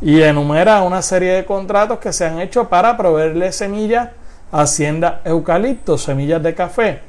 Y 0.00 0.20
enumera 0.20 0.82
una 0.82 1.00
serie 1.02 1.32
de 1.32 1.44
contratos 1.44 1.98
que 1.98 2.12
se 2.12 2.26
han 2.26 2.40
hecho 2.40 2.68
para 2.68 2.96
proveerle 2.96 3.50
semillas 3.52 4.10
a 4.52 4.62
Hacienda 4.62 5.22
Eucalipto, 5.24 5.96
semillas 5.96 6.42
de 6.42 6.54
café. 6.54 7.00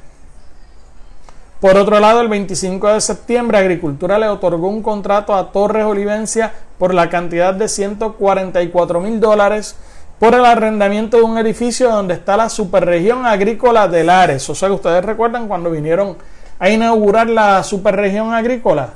Por 1.59 1.75
otro 1.75 1.99
lado, 1.99 2.21
el 2.21 2.27
25 2.27 2.93
de 2.93 3.01
septiembre, 3.01 3.57
Agricultura 3.57 4.19
le 4.19 4.27
otorgó 4.27 4.67
un 4.67 4.83
contrato 4.83 5.33
a 5.33 5.51
Torres 5.51 5.85
Olivencia 5.85 6.53
por 6.77 6.93
la 6.93 7.09
cantidad 7.09 7.53
de 7.53 7.67
144 7.67 9.01
mil 9.01 9.19
dólares 9.19 9.75
por 10.19 10.35
el 10.35 10.45
arrendamiento 10.45 11.17
de 11.17 11.23
un 11.23 11.37
edificio 11.37 11.89
donde 11.89 12.13
está 12.13 12.37
la 12.37 12.49
superregión 12.49 13.25
agrícola 13.25 13.87
de 13.87 14.03
Lares. 14.03 14.47
O 14.49 14.55
sea, 14.55 14.71
ustedes 14.71 15.03
recuerdan 15.03 15.47
cuando 15.47 15.71
vinieron 15.71 16.17
a 16.59 16.69
inaugurar 16.69 17.27
la 17.27 17.63
superregión 17.63 18.33
agrícola. 18.33 18.93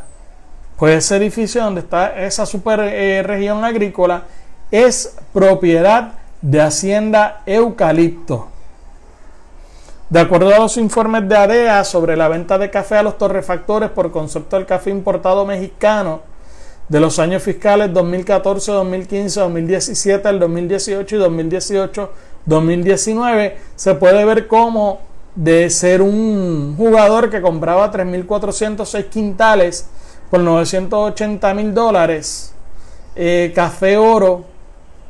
Pues 0.82 1.06
ese 1.06 1.18
edificio 1.18 1.64
donde 1.64 1.82
está 1.82 2.26
esa 2.26 2.44
superregión 2.48 3.64
agrícola 3.64 4.24
es 4.72 5.16
propiedad 5.32 6.14
de 6.42 6.60
Hacienda 6.60 7.44
Eucalipto. 7.46 8.48
De 10.10 10.22
acuerdo 10.22 10.56
a 10.56 10.58
los 10.58 10.78
informes 10.78 11.30
de 11.30 11.38
ADEA 11.38 11.84
sobre 11.84 12.18
la 12.18 12.30
venta 12.30 12.58
de 12.58 12.72
café 12.72 12.96
a 12.96 13.04
los 13.04 13.20
torrefactores 13.20 13.92
por 13.92 14.12
concepto 14.12 14.56
del 14.56 14.66
café 14.66 14.90
importado 14.90 15.46
mexicano, 15.46 16.22
de 16.90 17.00
los 17.00 17.20
años 17.20 17.44
fiscales 17.44 17.94
2014, 17.94 18.72
2015, 18.72 19.40
2017, 19.40 20.30
el 20.30 20.40
2018 20.40 21.16
y 21.16 21.20
2018, 21.20 22.14
2019, 22.48 23.58
se 23.76 23.94
puede 23.94 24.26
ver 24.26 24.48
cómo 24.48 25.00
de 25.36 25.70
ser 25.70 26.02
un 26.02 26.74
jugador 26.76 27.30
que 27.30 27.40
compraba 27.40 27.92
3.406 27.92 29.10
quintales 29.10 29.86
por 30.32 30.40
980 30.40 31.54
mil 31.54 31.74
dólares, 31.74 32.54
eh, 33.18 33.52
Café 33.54 33.98
Oro 33.98 34.46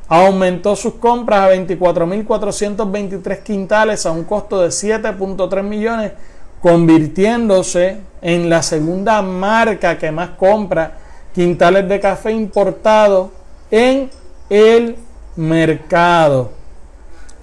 aumentó 0.07 0.75
sus 0.75 0.95
compras 0.95 1.41
a 1.41 1.53
24.423 1.53 3.43
quintales 3.43 4.05
a 4.07 4.11
un 4.11 4.23
costo 4.23 4.59
de 4.61 4.69
7.3 4.69 5.61
millones, 5.61 6.13
convirtiéndose 6.59 7.99
en 8.21 8.49
la 8.49 8.63
segunda 8.63 9.21
marca 9.21 9.97
que 9.99 10.11
más 10.11 10.31
compra 10.31 10.97
quintales 11.33 11.87
de 11.87 11.99
café 11.99 12.31
importado 12.31 13.31
en 13.69 14.09
el 14.49 14.97
mercado. 15.35 16.49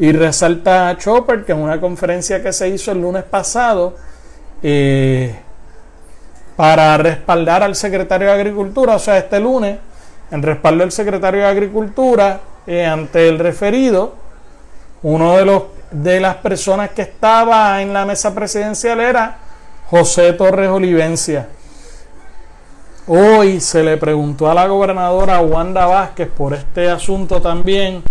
Y 0.00 0.10
resalta 0.12 0.96
Chopper 0.98 1.44
que 1.44 1.52
en 1.52 1.58
una 1.58 1.80
conferencia 1.80 2.42
que 2.42 2.52
se 2.52 2.68
hizo 2.68 2.90
el 2.90 3.00
lunes 3.00 3.22
pasado 3.22 3.94
eh, 4.62 5.34
para 6.58 6.96
respaldar 6.96 7.62
al 7.62 7.76
secretario 7.76 8.26
de 8.26 8.34
Agricultura, 8.34 8.96
o 8.96 8.98
sea, 8.98 9.16
este 9.16 9.38
lunes, 9.38 9.78
en 10.32 10.42
respaldo 10.42 10.82
del 10.82 10.90
secretario 10.90 11.42
de 11.42 11.46
Agricultura 11.46 12.40
eh, 12.66 12.84
ante 12.84 13.28
el 13.28 13.38
referido, 13.38 14.14
uno 15.04 15.36
de 15.36 15.44
los 15.44 15.62
de 15.92 16.18
las 16.18 16.34
personas 16.38 16.90
que 16.90 17.02
estaba 17.02 17.80
en 17.80 17.92
la 17.92 18.04
mesa 18.04 18.34
presidencial 18.34 18.98
era 18.98 19.38
José 19.88 20.32
Torres 20.32 20.68
Olivencia. 20.68 21.48
Hoy 23.06 23.60
se 23.60 23.84
le 23.84 23.96
preguntó 23.96 24.50
a 24.50 24.54
la 24.54 24.66
gobernadora 24.66 25.40
Wanda 25.40 25.86
Vázquez 25.86 26.28
por 26.28 26.54
este 26.54 26.90
asunto 26.90 27.40
también. 27.40 28.02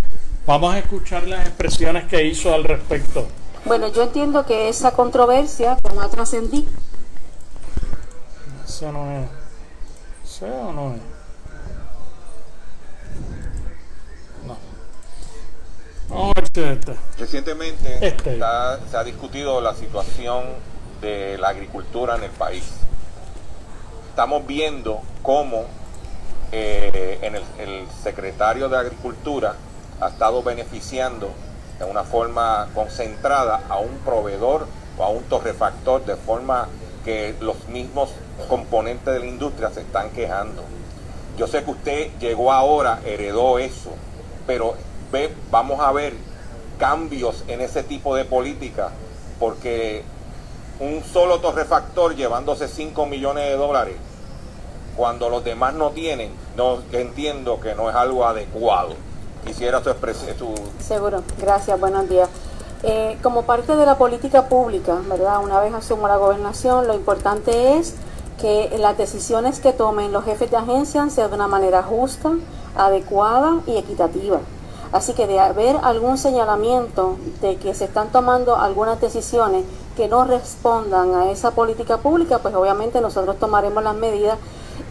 Vamos 0.46 0.74
a 0.74 0.80
escuchar 0.80 1.28
las 1.28 1.46
expresiones 1.46 2.06
que 2.06 2.24
hizo 2.24 2.54
al 2.54 2.64
respecto. 2.64 3.28
Bueno, 3.66 3.90
yo 3.90 4.04
entiendo 4.04 4.46
que 4.46 4.70
esa 4.70 4.92
controversia, 4.92 5.78
como 5.84 6.00
ha 6.00 6.08
trascendido. 6.08 6.87
Eso 8.68 8.92
no 8.92 9.12
es. 9.12 9.28
¿Sí 10.24 10.46
o 10.46 10.72
no 10.74 10.94
es? 10.94 11.02
No. 14.46 14.58
Vamos 16.10 16.34
a 16.36 16.42
ver 16.42 16.74
este. 16.74 16.96
Recientemente 17.18 18.08
este. 18.08 18.38
se 18.38 18.98
ha 18.98 19.04
discutido 19.04 19.62
la 19.62 19.74
situación 19.74 20.44
de 21.02 21.38
la 21.38 21.50
agricultura 21.50 22.16
en 22.16 22.24
el 22.24 22.32
país 22.32 22.64
estamos 24.18 24.48
viendo 24.48 25.04
cómo 25.22 25.66
eh, 26.52 27.20
en 27.22 27.36
el, 27.36 27.88
secretario 28.02 28.68
de 28.68 28.76
Agricultura 28.76 29.54
ha 30.02 30.08
estado 30.08 30.42
beneficiando 30.42 31.30
de 31.78 31.86
una 31.86 32.04
forma 32.04 32.68
concentrada 32.74 33.62
a 33.70 33.78
un 33.78 34.00
proveedor 34.00 34.66
o 34.98 35.04
a 35.04 35.10
un 35.10 35.22
torrefactor 35.26 36.04
de 36.06 36.16
forma 36.16 36.68
que 37.08 37.34
los 37.40 37.70
mismos 37.70 38.10
componentes 38.50 39.14
de 39.14 39.22
la 39.22 39.28
industria 39.28 39.70
se 39.70 39.80
están 39.80 40.10
quejando. 40.10 40.62
Yo 41.38 41.48
sé 41.48 41.64
que 41.64 41.72
usted 41.72 42.12
llegó 42.20 42.52
ahora, 42.52 43.00
heredó 43.06 43.60
eso, 43.60 43.92
pero 44.46 44.74
ve, 45.10 45.34
vamos 45.50 45.80
a 45.80 45.94
ver 45.94 46.12
cambios 46.78 47.46
en 47.48 47.62
ese 47.62 47.84
tipo 47.84 48.14
de 48.14 48.26
política, 48.26 48.90
porque 49.40 50.04
un 50.82 51.02
solo 51.02 51.40
torrefactor 51.40 52.14
llevándose 52.14 52.68
5 52.68 53.06
millones 53.06 53.46
de 53.46 53.56
dólares, 53.56 53.96
cuando 54.98 55.30
los 55.30 55.46
demás 55.46 55.76
no 55.76 55.92
tienen, 55.92 56.34
no 56.58 56.80
entiendo 56.92 57.62
que 57.62 57.74
no 57.74 57.90
es 57.90 57.96
algo 57.96 58.26
adecuado. 58.26 58.96
Quisiera 59.46 59.82
su 59.82 59.90
expresión. 59.92 60.36
Seguro, 60.86 61.24
gracias, 61.40 61.80
buenos 61.80 62.10
días. 62.10 62.28
Eh, 62.84 63.18
como 63.24 63.44
parte 63.44 63.76
de 63.76 63.86
la 63.86 63.98
política 63.98 64.48
pública, 64.48 64.98
¿verdad? 65.10 65.44
Una 65.44 65.60
vez 65.60 65.74
asumo 65.74 66.08
la 66.08 66.18
gobernación, 66.18 66.88
lo 66.88 66.94
importante 66.94 67.78
es 67.78 67.96
que 68.40 68.76
las 68.80 68.98
decisiones 68.98 69.60
que 69.60 69.74
tomen 69.74 70.14
los 70.14 70.24
jefes 70.24 70.52
de 70.52 70.58
agencia 70.58 71.10
sean 71.10 71.30
de 71.30 71.36
una 71.36 71.48
manera 71.48 71.82
justa, 71.82 72.34
adecuada 72.76 73.62
y 73.66 73.78
equitativa. 73.78 74.40
Así 74.92 75.14
que 75.14 75.28
de 75.28 75.40
haber 75.40 75.76
algún 75.82 76.18
señalamiento 76.18 77.18
de 77.42 77.58
que 77.58 77.74
se 77.74 77.86
están 77.86 78.10
tomando 78.10 78.56
algunas 78.56 79.02
decisiones 79.02 79.66
que 79.98 80.08
no 80.08 80.24
respondan 80.24 81.16
a 81.16 81.32
esa 81.32 81.52
política 81.52 81.98
pública, 81.98 82.38
pues 82.40 82.54
obviamente 82.56 83.02
nosotros 83.02 83.38
tomaremos 83.38 83.84
las 83.84 83.96
medidas. 83.96 84.38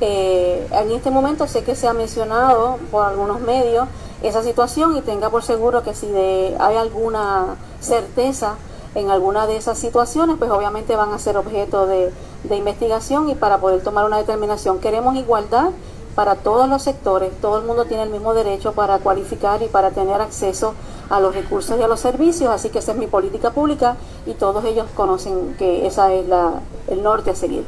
Eh, 0.00 0.66
en 0.72 0.90
este 0.90 1.10
momento 1.10 1.46
sé 1.46 1.62
que 1.62 1.76
se 1.76 1.86
ha 1.86 1.92
mencionado 1.92 2.78
por 2.90 3.06
algunos 3.06 3.40
medios 3.40 3.86
esa 4.22 4.42
situación 4.42 4.96
y 4.96 5.02
tenga 5.02 5.30
por 5.30 5.42
seguro 5.42 5.82
que 5.82 5.94
si 5.94 6.06
hay 6.14 6.76
alguna 6.76 7.56
certeza 7.80 8.56
en 8.94 9.10
alguna 9.10 9.46
de 9.46 9.56
esas 9.56 9.78
situaciones, 9.78 10.36
pues 10.38 10.50
obviamente 10.50 10.96
van 10.96 11.12
a 11.12 11.18
ser 11.18 11.36
objeto 11.36 11.86
de, 11.86 12.10
de 12.44 12.56
investigación 12.56 13.28
y 13.28 13.34
para 13.34 13.58
poder 13.58 13.82
tomar 13.82 14.06
una 14.06 14.16
determinación. 14.16 14.80
Queremos 14.80 15.16
igualdad 15.16 15.70
para 16.14 16.34
todos 16.34 16.66
los 16.66 16.82
sectores, 16.82 17.30
todo 17.42 17.58
el 17.58 17.66
mundo 17.66 17.84
tiene 17.84 18.04
el 18.04 18.08
mismo 18.08 18.32
derecho 18.32 18.72
para 18.72 18.98
cualificar 19.00 19.62
y 19.62 19.68
para 19.68 19.90
tener 19.90 20.18
acceso 20.22 20.72
a 21.10 21.20
los 21.20 21.34
recursos 21.34 21.78
y 21.78 21.82
a 21.82 21.88
los 21.88 22.00
servicios, 22.00 22.50
así 22.50 22.70
que 22.70 22.78
esa 22.78 22.92
es 22.92 22.98
mi 22.98 23.06
política 23.06 23.50
pública 23.50 23.96
y 24.24 24.32
todos 24.32 24.64
ellos 24.64 24.86
conocen 24.96 25.54
que 25.58 25.86
esa 25.86 26.12
es 26.14 26.26
la, 26.26 26.62
el 26.88 27.02
norte 27.02 27.30
a 27.32 27.34
seguir. 27.34 27.64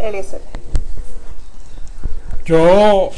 Eliezer. 0.00 0.42
Yo 2.44 3.10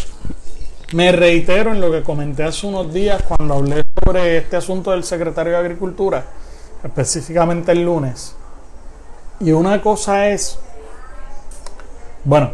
me 0.94 1.10
reitero 1.10 1.72
en 1.72 1.80
lo 1.80 1.90
que 1.90 2.04
comenté 2.04 2.44
hace 2.44 2.68
unos 2.68 2.92
días 2.92 3.20
cuando 3.26 3.54
hablé 3.54 3.82
sobre 4.04 4.36
este 4.36 4.56
asunto 4.56 4.92
del 4.92 5.02
secretario 5.02 5.52
de 5.52 5.58
Agricultura, 5.58 6.24
específicamente 6.84 7.72
el 7.72 7.84
lunes. 7.84 8.36
Y 9.40 9.50
una 9.50 9.82
cosa 9.82 10.28
es, 10.28 10.56
bueno, 12.22 12.52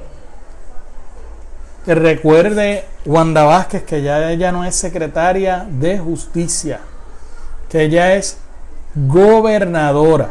que 1.85 1.95
recuerde 1.95 2.87
Wanda 3.05 3.45
Vázquez 3.45 3.83
que 3.83 4.01
ya 4.01 4.31
ella 4.31 4.51
no 4.53 4.65
es 4.65 4.75
secretaria 4.75 5.67
de 5.69 5.99
justicia, 5.99 6.81
que 7.69 7.83
ella 7.83 8.15
es 8.15 8.39
gobernadora. 8.95 10.31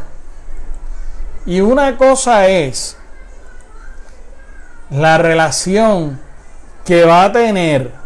Y 1.45 1.61
una 1.61 1.95
cosa 1.95 2.47
es 2.47 2.97
la 4.89 5.19
relación 5.19 6.19
que 6.85 7.05
va 7.05 7.25
a 7.25 7.31
tener, 7.31 7.98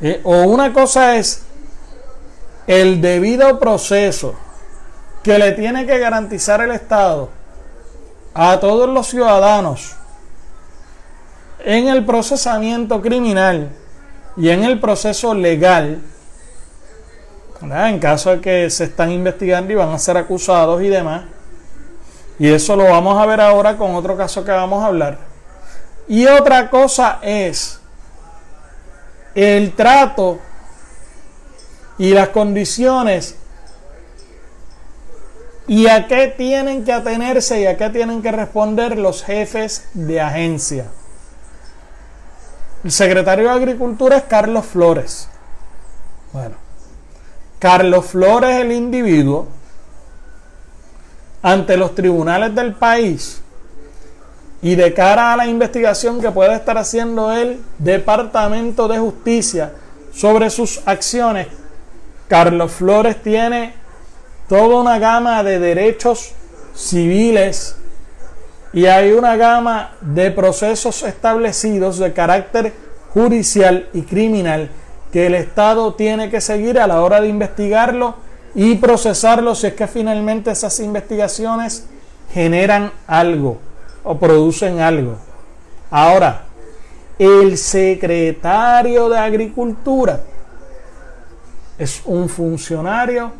eh, 0.00 0.20
o 0.24 0.42
una 0.42 0.72
cosa 0.72 1.16
es 1.16 1.44
el 2.66 3.00
debido 3.00 3.58
proceso 3.58 4.34
que 5.22 5.38
le 5.38 5.52
tiene 5.52 5.86
que 5.86 5.98
garantizar 5.98 6.60
el 6.60 6.72
Estado 6.72 7.30
a 8.34 8.60
todos 8.60 8.88
los 8.88 9.06
ciudadanos 9.06 9.94
en 11.64 11.88
el 11.88 12.04
procesamiento 12.04 13.00
criminal 13.00 13.70
y 14.36 14.50
en 14.50 14.62
el 14.62 14.78
proceso 14.78 15.34
legal, 15.34 16.00
en 17.62 17.98
caso 17.98 18.30
de 18.30 18.40
que 18.40 18.70
se 18.70 18.84
están 18.84 19.10
investigando 19.10 19.72
y 19.72 19.76
van 19.76 19.88
a 19.88 19.98
ser 19.98 20.16
acusados 20.16 20.82
y 20.82 20.88
demás, 20.88 21.24
y 22.38 22.48
eso 22.48 22.76
lo 22.76 22.84
vamos 22.84 23.20
a 23.20 23.24
ver 23.24 23.40
ahora 23.40 23.76
con 23.76 23.94
otro 23.94 24.16
caso 24.16 24.44
que 24.44 24.50
vamos 24.50 24.84
a 24.84 24.88
hablar. 24.88 25.18
Y 26.06 26.26
otra 26.26 26.68
cosa 26.70 27.18
es 27.22 27.80
el 29.36 29.74
trato 29.74 30.40
y 31.98 32.10
las 32.10 32.30
condiciones 32.30 33.36
y 35.68 35.88
a 35.88 36.06
qué 36.06 36.28
tienen 36.28 36.84
que 36.84 36.92
atenerse 36.92 37.60
y 37.60 37.66
a 37.66 37.76
qué 37.76 37.90
tienen 37.90 38.22
que 38.22 38.32
responder 38.32 38.96
los 38.98 39.22
jefes 39.22 39.88
de 39.92 40.22
agencia. 40.22 40.86
El 42.82 42.90
secretario 42.92 43.50
de 43.50 43.54
Agricultura 43.54 44.16
es 44.16 44.22
Carlos 44.24 44.64
Flores. 44.64 45.28
Bueno, 46.32 46.56
Carlos 47.58 48.06
Flores 48.06 48.56
es 48.56 48.62
el 48.62 48.72
individuo 48.72 49.48
ante 51.42 51.76
los 51.76 51.94
tribunales 51.94 52.54
del 52.54 52.74
país 52.74 53.42
y 54.66 54.74
de 54.74 54.92
cara 54.92 55.32
a 55.32 55.36
la 55.36 55.46
investigación 55.46 56.20
que 56.20 56.32
puede 56.32 56.56
estar 56.56 56.76
haciendo 56.76 57.30
el 57.30 57.60
Departamento 57.78 58.88
de 58.88 58.98
Justicia 58.98 59.70
sobre 60.12 60.50
sus 60.50 60.82
acciones, 60.86 61.46
Carlos 62.26 62.72
Flores 62.72 63.22
tiene 63.22 63.74
toda 64.48 64.80
una 64.80 64.98
gama 64.98 65.44
de 65.44 65.60
derechos 65.60 66.32
civiles 66.74 67.76
y 68.72 68.86
hay 68.86 69.12
una 69.12 69.36
gama 69.36 69.92
de 70.00 70.32
procesos 70.32 71.04
establecidos 71.04 71.98
de 71.98 72.12
carácter 72.12 72.72
judicial 73.14 73.88
y 73.92 74.02
criminal 74.02 74.68
que 75.12 75.26
el 75.26 75.36
Estado 75.36 75.94
tiene 75.94 76.28
que 76.28 76.40
seguir 76.40 76.80
a 76.80 76.88
la 76.88 77.02
hora 77.02 77.20
de 77.20 77.28
investigarlo 77.28 78.16
y 78.56 78.74
procesarlo 78.74 79.54
si 79.54 79.68
es 79.68 79.74
que 79.74 79.86
finalmente 79.86 80.50
esas 80.50 80.80
investigaciones 80.80 81.86
generan 82.32 82.90
algo 83.06 83.60
o 84.06 84.16
producen 84.16 84.80
algo. 84.80 85.16
Ahora, 85.90 86.44
el 87.18 87.58
secretario 87.58 89.08
de 89.08 89.18
Agricultura 89.18 90.20
es 91.76 92.02
un 92.04 92.28
funcionario 92.28 93.32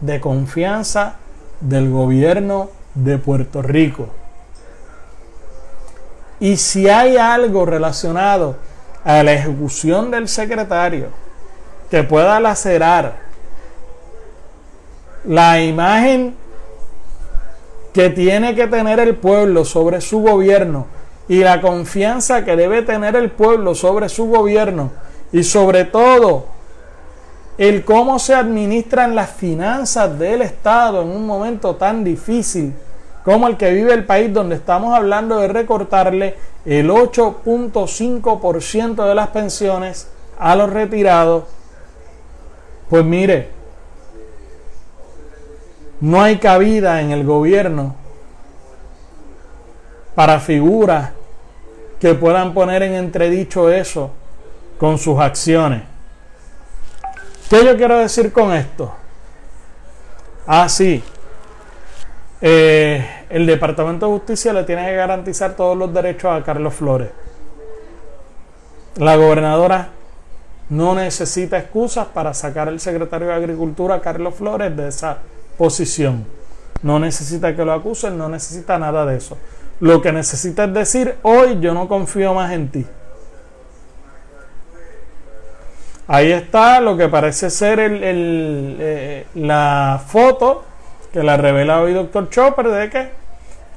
de 0.00 0.20
confianza 0.20 1.16
del 1.60 1.90
gobierno 1.90 2.70
de 2.94 3.18
Puerto 3.18 3.62
Rico. 3.62 4.08
Y 6.38 6.56
si 6.56 6.88
hay 6.88 7.16
algo 7.16 7.66
relacionado 7.66 8.56
a 9.04 9.22
la 9.24 9.32
ejecución 9.32 10.10
del 10.10 10.28
secretario 10.28 11.08
que 11.90 12.04
pueda 12.04 12.38
lacerar 12.38 13.16
la 15.24 15.60
imagen 15.60 16.36
que 17.92 18.10
tiene 18.10 18.54
que 18.54 18.66
tener 18.66 19.00
el 19.00 19.16
pueblo 19.16 19.64
sobre 19.64 20.00
su 20.00 20.20
gobierno 20.20 20.86
y 21.28 21.40
la 21.40 21.60
confianza 21.60 22.44
que 22.44 22.56
debe 22.56 22.82
tener 22.82 23.16
el 23.16 23.30
pueblo 23.30 23.74
sobre 23.74 24.08
su 24.08 24.26
gobierno 24.26 24.90
y 25.32 25.44
sobre 25.44 25.84
todo 25.84 26.46
el 27.58 27.84
cómo 27.84 28.18
se 28.18 28.34
administran 28.34 29.14
las 29.14 29.30
finanzas 29.30 30.18
del 30.18 30.42
Estado 30.42 31.02
en 31.02 31.08
un 31.08 31.26
momento 31.26 31.76
tan 31.76 32.02
difícil 32.02 32.74
como 33.24 33.46
el 33.46 33.56
que 33.56 33.72
vive 33.72 33.94
el 33.94 34.04
país 34.04 34.32
donde 34.32 34.56
estamos 34.56 34.96
hablando 34.96 35.38
de 35.38 35.46
recortarle 35.48 36.34
el 36.64 36.90
8.5% 36.90 39.06
de 39.06 39.14
las 39.14 39.28
pensiones 39.28 40.08
a 40.38 40.56
los 40.56 40.70
retirados, 40.70 41.44
pues 42.88 43.04
mire, 43.04 43.50
no 46.02 46.20
hay 46.20 46.38
cabida 46.38 47.00
en 47.00 47.12
el 47.12 47.24
gobierno 47.24 47.94
para 50.16 50.40
figuras 50.40 51.10
que 52.00 52.14
puedan 52.14 52.52
poner 52.52 52.82
en 52.82 52.94
entredicho 52.94 53.70
eso 53.70 54.10
con 54.78 54.98
sus 54.98 55.20
acciones. 55.20 55.82
¿Qué 57.48 57.64
yo 57.64 57.76
quiero 57.76 57.98
decir 57.98 58.32
con 58.32 58.52
esto? 58.52 58.92
Ah, 60.44 60.68
sí, 60.68 61.04
eh, 62.40 63.06
el 63.30 63.46
Departamento 63.46 64.06
de 64.06 64.12
Justicia 64.12 64.52
le 64.52 64.64
tiene 64.64 64.84
que 64.86 64.96
garantizar 64.96 65.54
todos 65.54 65.78
los 65.78 65.94
derechos 65.94 66.32
a 66.32 66.42
Carlos 66.42 66.74
Flores. 66.74 67.10
La 68.96 69.14
gobernadora 69.14 69.90
no 70.68 70.96
necesita 70.96 71.58
excusas 71.58 72.08
para 72.08 72.34
sacar 72.34 72.66
al 72.66 72.80
secretario 72.80 73.28
de 73.28 73.34
Agricultura, 73.34 74.00
Carlos 74.00 74.34
Flores, 74.34 74.76
de 74.76 74.88
esa 74.88 75.18
posición. 75.56 76.24
No 76.82 76.98
necesita 76.98 77.54
que 77.54 77.64
lo 77.64 77.72
acusen, 77.72 78.18
no 78.18 78.28
necesita 78.28 78.78
nada 78.78 79.06
de 79.06 79.16
eso. 79.16 79.38
Lo 79.80 80.00
que 80.00 80.12
necesita 80.12 80.64
es 80.64 80.74
decir, 80.74 81.16
hoy 81.22 81.58
yo 81.60 81.74
no 81.74 81.88
confío 81.88 82.34
más 82.34 82.52
en 82.52 82.68
ti. 82.68 82.86
Ahí 86.08 86.32
está 86.32 86.80
lo 86.80 86.96
que 86.96 87.08
parece 87.08 87.48
ser 87.48 87.80
el, 87.80 88.00
eh, 88.80 89.26
la 89.34 90.02
foto 90.06 90.64
que 91.12 91.22
la 91.22 91.36
revela 91.36 91.80
hoy 91.80 91.92
Doctor 91.92 92.28
Chopper 92.30 92.68
de 92.68 92.90
que 92.90 93.10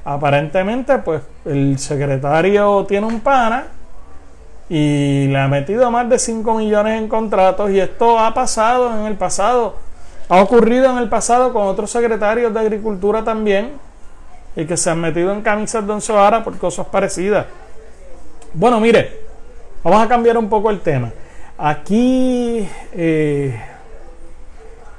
aparentemente 0.04 0.98
pues 0.98 1.22
el 1.44 1.78
secretario 1.78 2.84
tiene 2.86 3.06
un 3.06 3.20
pana 3.20 3.68
y 4.68 5.28
le 5.28 5.38
ha 5.38 5.48
metido 5.48 5.90
más 5.90 6.08
de 6.08 6.18
5 6.18 6.54
millones 6.54 6.98
en 6.98 7.08
contratos 7.08 7.70
y 7.70 7.80
esto 7.80 8.18
ha 8.18 8.34
pasado 8.34 8.92
en 8.98 9.06
el 9.06 9.14
pasado, 9.14 9.76
ha 10.28 10.42
ocurrido 10.42 10.90
en 10.90 10.98
el 10.98 11.08
pasado 11.08 11.52
con 11.52 11.66
otros 11.66 11.90
secretarios 11.90 12.52
de 12.52 12.60
agricultura 12.60 13.22
también 13.22 13.72
y 14.56 14.64
que 14.64 14.76
se 14.76 14.90
han 14.90 15.00
metido 15.00 15.32
en 15.32 15.42
camisas 15.42 15.86
de 15.86 15.92
once 15.92 16.12
por 16.42 16.58
cosas 16.58 16.86
parecidas. 16.86 17.46
Bueno, 18.54 18.80
mire, 18.80 19.20
vamos 19.84 20.04
a 20.04 20.08
cambiar 20.08 20.38
un 20.38 20.48
poco 20.48 20.70
el 20.70 20.80
tema. 20.80 21.12
Aquí 21.58 22.68
eh, 22.92 23.58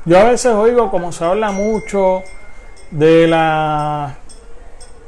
yo 0.06 0.20
a 0.20 0.24
veces 0.24 0.54
oigo 0.54 0.90
como 0.90 1.12
se 1.12 1.26
habla 1.26 1.52
mucho 1.52 2.24
de 2.92 3.28
las 3.28 4.14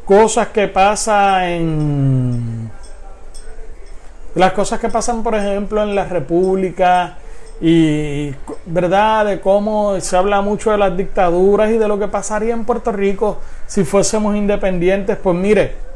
cosas 0.06 0.48
que 0.50 0.68
pasan 0.68 1.44
en 1.44 2.72
las 4.36 4.52
cosas 4.54 4.80
que 4.80 4.90
pasan 4.90 5.24
por 5.24 5.36
ejemplo 5.36 5.82
en 5.82 5.96
la 5.96 6.06
república 6.06 7.18
y 7.62 8.34
verdad 8.66 9.26
de 9.26 9.42
cómo 9.42 10.00
se 10.00 10.16
habla 10.16 10.42
mucho 10.42 10.72
de 10.72 10.78
las 10.78 10.96
dictaduras 10.96 11.70
y 11.72 11.78
de 11.78 11.88
lo 11.88 12.00
que 12.00 12.08
pasaría 12.08 12.54
en 12.54 12.64
Puerto 12.64 12.92
Rico 12.92 13.40
si 13.68 13.84
fuésemos 13.84 14.36
independientes 14.36 15.18
pues 15.22 15.36
mire 15.36 15.90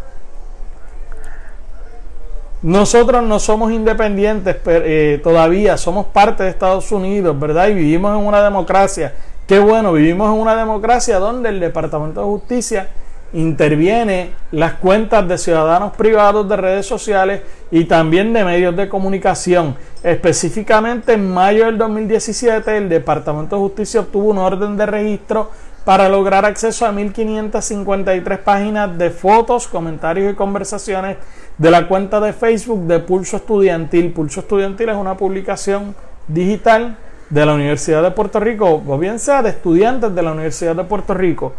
nosotros 2.64 3.22
no 3.24 3.40
somos 3.40 3.74
independientes 3.74 4.56
eh, 4.66 5.20
todavía, 5.22 5.78
somos 5.78 6.06
parte 6.06 6.44
de 6.44 6.50
Estados 6.50 6.94
Unidos, 6.94 7.38
¿verdad? 7.38 7.68
Y 7.68 7.74
vivimos 7.74 8.18
en 8.18 8.26
una 8.26 8.42
democracia. 8.42 9.14
Qué 9.46 9.60
bueno, 9.60 9.92
vivimos 9.92 10.34
en 10.34 10.40
una 10.40 10.56
democracia 10.56 11.20
donde 11.20 11.50
el 11.50 11.60
Departamento 11.60 12.22
de 12.22 12.26
Justicia 12.26 12.88
interviene 13.34 14.32
las 14.52 14.74
cuentas 14.74 15.28
de 15.28 15.38
ciudadanos 15.38 15.94
privados 15.94 16.48
de 16.48 16.56
redes 16.56 16.86
sociales 16.86 17.42
y 17.72 17.86
también 17.86 18.32
de 18.34 18.46
medios 18.46 18.76
de 18.76 18.88
comunicación. 18.88 19.76
Específicamente 20.04 21.14
en 21.14 21.34
mayo 21.34 21.66
del 21.66 21.78
2017 21.78 22.78
el 22.78 22.90
Departamento 22.90 23.56
de 23.56 23.62
Justicia 23.62 24.02
obtuvo 24.02 24.30
un 24.30 24.38
orden 24.38 24.78
de 24.78 24.86
registro 24.86 25.50
para 25.84 26.08
lograr 26.08 26.46
acceso 26.46 26.86
a 26.86 26.94
1.553 26.94 28.38
páginas 28.40 28.98
de 28.98 29.10
fotos, 29.10 29.68
comentarios 29.68 30.32
y 30.32 30.36
conversaciones 30.36 31.18
de 31.58 31.72
la 31.72 31.88
cuenta 31.88 32.20
de 32.20 32.34
Facebook 32.34 32.88
de 32.88 33.00
Pulso 33.00 33.38
Estudiantil. 33.38 34.14
Pulso 34.14 34.42
Estudiantil 34.42 34.90
es 34.90 34.96
una 34.96 35.18
publicación 35.18 35.96
digital 36.28 36.98
de 37.30 37.46
la 37.46 37.54
Universidad 37.54 38.04
de 38.04 38.12
Puerto 38.12 38.40
Rico, 38.40 38.82
o 38.88 38.98
bien 38.98 39.20
sea 39.20 39.42
de 39.42 39.50
estudiantes 39.50 40.14
de 40.14 40.22
la 40.22 40.32
Universidad 40.32 40.76
de 40.76 40.84
Puerto 40.84 41.14
Rico. 41.14 41.54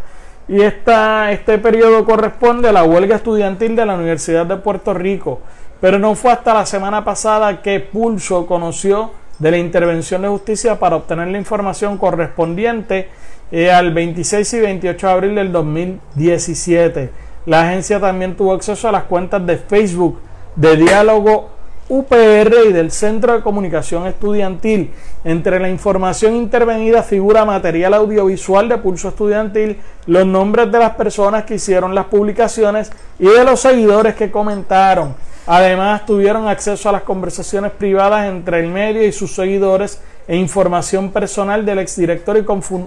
Y 0.47 0.61
esta, 0.61 1.32
este 1.32 1.59
periodo 1.59 2.05
corresponde 2.05 2.68
a 2.68 2.72
la 2.72 2.84
huelga 2.84 3.16
estudiantil 3.16 3.76
de 3.76 3.86
la 3.86 3.95
Universidad 3.95 4.45
de 4.45 4.57
Puerto 4.57 4.92
Rico. 4.92 5.40
Pero 5.80 5.99
no 5.99 6.14
fue 6.14 6.32
hasta 6.32 6.55
la 6.55 6.66
semana 6.66 7.05
pasada 7.05 7.62
que 7.62 7.80
Pulso 7.80 8.47
conoció 8.47 9.11
de 9.38 9.51
la 9.51 9.59
intervención 9.59 10.22
de 10.22 10.28
justicia 10.28 10.78
para 10.78 10.97
obtener 10.97 11.28
la 11.28 11.38
información 11.38 11.99
correspondiente 11.99 13.09
eh, 13.51 13.70
al 13.70 13.92
26 13.92 14.55
y 14.55 14.61
28 14.61 15.07
de 15.07 15.12
abril 15.12 15.34
del 15.34 15.53
2017. 15.53 17.11
La 17.47 17.62
agencia 17.62 18.01
también 18.01 18.36
tuvo 18.36 18.53
acceso 18.53 18.88
a 18.88 18.92
las 18.92 19.05
cuentas 19.05 19.45
de 19.47 19.57
Facebook 19.57 20.20
de 20.57 20.76
Diálogo 20.76 21.51
UPR 21.97 22.68
y 22.68 22.72
del 22.72 22.90
Centro 22.90 23.34
de 23.34 23.40
Comunicación 23.40 24.07
Estudiantil. 24.07 24.90
Entre 25.22 25.61
la 25.61 25.68
información 25.68 26.34
intervenida 26.34 27.03
figura 27.03 27.45
material 27.45 27.95
audiovisual 27.95 28.68
de 28.68 28.78
Pulso 28.78 29.09
Estudiantil, 29.09 29.78
los 30.07 30.26
nombres 30.26 30.72
de 30.72 30.78
las 30.78 30.97
personas 30.97 31.45
que 31.45 31.55
hicieron 31.55 31.95
las 31.95 32.07
publicaciones 32.07 32.90
y 33.18 33.26
de 33.26 33.45
los 33.45 33.61
seguidores 33.61 34.16
que 34.16 34.30
comentaron. 34.30 35.14
Además, 35.47 36.05
tuvieron 36.05 36.49
acceso 36.49 36.88
a 36.88 36.92
las 36.92 37.03
conversaciones 37.03 37.70
privadas 37.70 38.26
entre 38.26 38.61
el 38.61 38.68
medio 38.68 39.07
y 39.07 39.12
sus 39.12 39.34
seguidores 39.34 40.01
e 40.26 40.36
información 40.36 41.12
personal 41.12 41.64
del 41.64 41.78
exdirector 41.78 42.45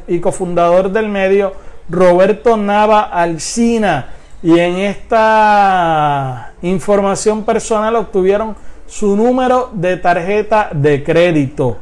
y 0.08 0.20
cofundador 0.20 0.92
del 0.92 1.08
medio, 1.08 1.54
Roberto 1.90 2.58
Nava 2.58 3.04
Alcina 3.04 4.10
y 4.44 4.60
en 4.60 4.78
esta 4.78 6.54
información 6.62 7.44
personal 7.44 7.96
obtuvieron 7.96 8.56
su 8.88 9.16
número 9.16 9.70
de 9.74 9.98
tarjeta 9.98 10.70
de 10.74 11.04
crédito. 11.04 11.78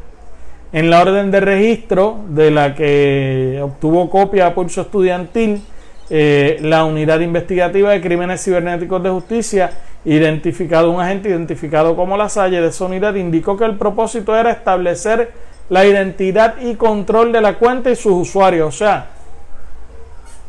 En 0.73 0.89
la 0.89 1.01
orden 1.01 1.31
de 1.31 1.39
registro 1.39 2.19
de 2.27 2.51
la 2.51 2.75
que 2.75 3.61
obtuvo 3.63 4.09
copia 4.09 4.53
Pulso 4.53 4.81
Estudiantil, 4.81 5.61
eh, 6.09 6.57
la 6.61 6.83
Unidad 6.83 7.21
Investigativa 7.21 7.91
de 7.91 8.01
Crímenes 8.01 8.43
Cibernéticos 8.43 9.01
de 9.01 9.09
Justicia, 9.09 9.71
identificado 10.03 10.91
un 10.91 10.99
agente 10.99 11.29
identificado 11.29 11.95
como 11.95 12.17
La 12.17 12.27
Salle 12.27 12.59
de 12.59 12.67
esa 12.67 12.85
unidad, 12.85 13.15
indicó 13.15 13.55
que 13.55 13.65
el 13.65 13.77
propósito 13.77 14.35
era 14.35 14.51
establecer 14.51 15.31
la 15.69 15.85
identidad 15.85 16.55
y 16.61 16.75
control 16.75 17.31
de 17.31 17.41
la 17.41 17.53
cuenta 17.57 17.89
y 17.89 17.95
sus 17.95 18.13
usuarios. 18.13 18.67
O 18.67 18.77
sea, 18.77 19.07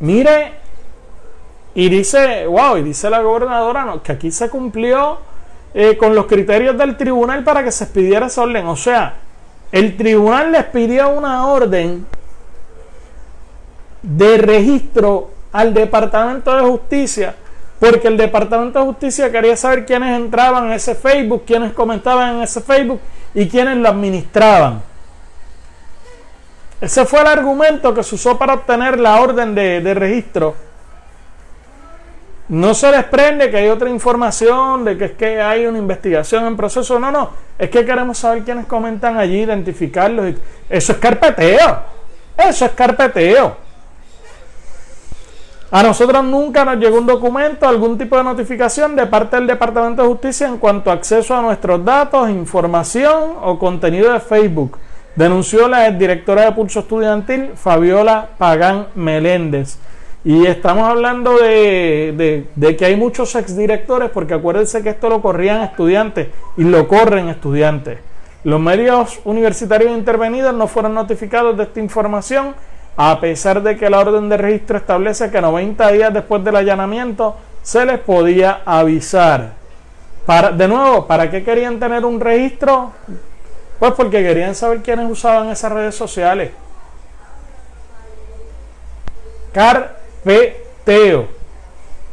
mire 0.01 0.53
y 1.75 1.89
dice, 1.89 2.47
wow, 2.47 2.79
y 2.79 2.83
dice 2.83 3.09
la 3.11 3.21
gobernadora 3.21 3.95
que 4.03 4.13
aquí 4.13 4.31
se 4.31 4.49
cumplió 4.51 5.19
eh, 5.79 5.95
con 5.99 6.15
los 6.15 6.25
criterios 6.25 6.79
del 6.79 6.97
tribunal 6.97 7.45
para 7.45 7.63
que 7.63 7.71
se 7.71 7.85
expidiera 7.85 8.29
esa 8.29 8.41
orden. 8.41 8.67
O 8.67 8.77
sea, 8.77 9.17
el 9.71 9.95
tribunal 9.95 10.51
les 10.51 10.65
pidió 10.65 11.11
una 11.11 11.49
orden 11.49 12.07
de 14.01 14.39
registro 14.39 15.33
al 15.53 15.75
Departamento 15.75 16.57
de 16.57 16.63
Justicia, 16.63 17.35
porque 17.79 18.09
el 18.09 18.17
Departamento 18.17 18.79
de 18.79 18.87
Justicia 18.87 19.31
quería 19.31 19.55
saber 19.55 19.85
quiénes 19.85 20.19
entraban 20.19 20.69
en 20.69 20.73
ese 20.73 20.95
Facebook, 20.95 21.43
quiénes 21.47 21.75
comentaban 21.75 22.37
en 22.37 22.43
ese 22.45 22.63
Facebook 22.63 23.01
y 23.35 23.47
quiénes 23.47 23.77
lo 23.77 23.91
administraban. 23.91 24.81
Ese 26.81 27.05
fue 27.05 27.21
el 27.21 27.27
argumento 27.27 27.93
que 27.93 28.03
se 28.03 28.15
usó 28.15 28.39
para 28.39 28.55
obtener 28.55 28.99
la 28.99 29.21
orden 29.21 29.55
de, 29.55 29.83
de 29.83 29.93
registro 29.93 30.55
no 32.49 32.75
se 32.75 32.93
desprende 32.93 33.51
que 33.51 33.57
hay 33.57 33.69
otra 33.69 33.91
información, 33.91 34.85
de 34.85 34.97
que 34.97 35.05
es 35.07 35.13
que 35.13 35.41
hay 35.41 35.67
una 35.67 35.79
investigación 35.79 36.47
en 36.47 36.57
proceso. 36.57 36.99
No, 36.99 37.11
no. 37.11 37.31
Es 37.59 37.71
que 37.71 37.85
queremos 37.85 38.19
saber 38.19 38.45
quiénes 38.45 38.67
comentan 38.67 39.17
allí, 39.19 39.41
identificarlos. 39.41 40.35
Eso 40.69 40.93
es 40.93 40.99
carpeteo. 40.99 41.79
Eso 42.37 42.65
es 42.67 42.71
carpeteo. 42.73 43.57
A 45.71 45.83
nosotros 45.83 46.25
nunca 46.25 46.65
nos 46.65 46.77
llegó 46.77 46.99
un 46.99 47.07
documento, 47.07 47.67
algún 47.67 47.99
tipo 47.99 48.17
de 48.17 48.23
notificación 48.23 48.95
de 48.95 49.07
parte 49.07 49.35
del 49.37 49.49
Departamento 49.49 50.03
de 50.03 50.09
Justicia 50.09 50.47
en 50.47 50.59
cuanto 50.59 50.91
a 50.91 50.95
acceso 50.95 51.35
a 51.35 51.43
nuestros 51.43 51.85
datos, 51.85 52.31
información 52.31 53.35
o 53.43 53.59
contenido 53.59 54.13
de 54.13 54.21
Facebook. 54.21 54.79
Denunció 55.17 55.67
la 55.67 55.91
directora 55.91 56.45
de 56.45 56.53
Pulso 56.53 56.81
Estudiantil, 56.81 57.51
Fabiola 57.57 58.29
Pagán 58.39 58.89
Meléndez. 58.95 59.79
Y 60.27 60.45
estamos 60.45 60.89
hablando 60.89 61.39
de, 61.39 62.49
que 62.77 62.85
hay 62.85 62.97
muchos 62.97 63.37
exdirectores, 63.37 64.11
porque 64.11 64.35
acuérdense 64.35 64.83
que 64.83 64.89
esto 64.89 65.09
lo 65.09 65.23
corrían 65.23 65.63
estudiantes 65.63 66.31
y 66.57 66.65
lo 66.65 66.89
corren 66.89 67.29
estudiantes. 67.29 68.01
Los 68.43 68.59
medios 68.59 69.21
universitarios 69.23 69.93
intervenidos 69.93 70.53
no 70.53 70.67
fueron 70.67 70.95
notificados 70.95 71.57
de 71.57 71.63
esta 71.63 71.79
información, 71.79 72.57
a 72.97 73.21
pesar 73.21 73.63
de 73.63 73.77
que 73.77 73.89
la 73.89 74.01
orden 74.01 74.29
de 74.29 74.37
registro 74.37 74.79
establece 74.79 75.31
que 75.31 75.41
90 75.41 75.93
días 75.93 76.13
después 76.13 76.43
del 76.43 76.57
allanamiento 76.57 77.37
se 77.63 77.87
les 77.87 78.01
podía 78.01 78.63
avisar. 78.67 79.53
Para, 80.27 80.51
de 80.51 80.67
nuevo, 80.67 81.07
¿para 81.07 81.31
qué 81.31 81.45
querían 81.45 81.79
tener 81.79 82.05
un 82.05 82.19
registro? 82.19 82.91
Pues 83.79 83.93
porque 83.93 84.25
querían 84.25 84.57
saber 84.57 84.83
quiénes 84.83 85.09
usaban 85.09 85.51
esas 85.51 85.71
redes 85.71 85.95
sociales. 85.95 86.51
Car 89.53 90.06
carpeteo. 90.27 91.29